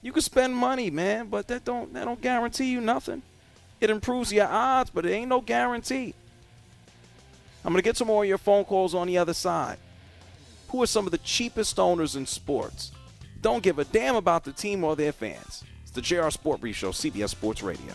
You 0.03 0.13
can 0.13 0.21
spend 0.21 0.55
money, 0.55 0.91
man, 0.91 1.29
but 1.29 1.49
that 1.49 1.65
don't 1.65 1.95
that 1.95 2.05
don't 2.05 2.21
guarantee 2.21 2.71
you 2.71 2.81
nothing. 2.83 3.23
It 3.81 3.89
improves 3.89 4.33
your 4.33 4.47
odds, 4.47 4.91
but 4.91 5.07
it 5.07 5.13
ain't 5.13 5.31
no 5.31 5.41
guarantee. 5.41 6.15
I'm 7.65 7.73
gonna 7.73 7.81
get 7.81 7.97
some 7.97 8.09
more 8.09 8.23
of 8.23 8.29
your 8.29 8.37
phone 8.37 8.65
calls 8.65 8.95
on 8.95 9.07
the 9.07 9.17
other 9.17 9.33
side. 9.33 9.79
Who 10.69 10.83
are 10.83 10.87
some 10.87 11.07
of 11.07 11.13
the 11.13 11.19
cheapest 11.19 11.79
owners 11.79 12.17
in 12.17 12.27
sports? 12.27 12.93
Don't 13.41 13.63
give 13.63 13.79
a 13.79 13.85
damn 13.85 14.17
about 14.17 14.45
the 14.45 14.53
team 14.53 14.85
or 14.85 14.95
their 14.95 15.13
fans. 15.13 15.65
It's 15.83 15.93
the 15.93 16.03
JR 16.03 16.29
Sport 16.29 16.61
Brief 16.61 16.77
Show, 16.77 16.91
CBS 16.91 17.31
Sports 17.31 17.63
Radio. 17.63 17.95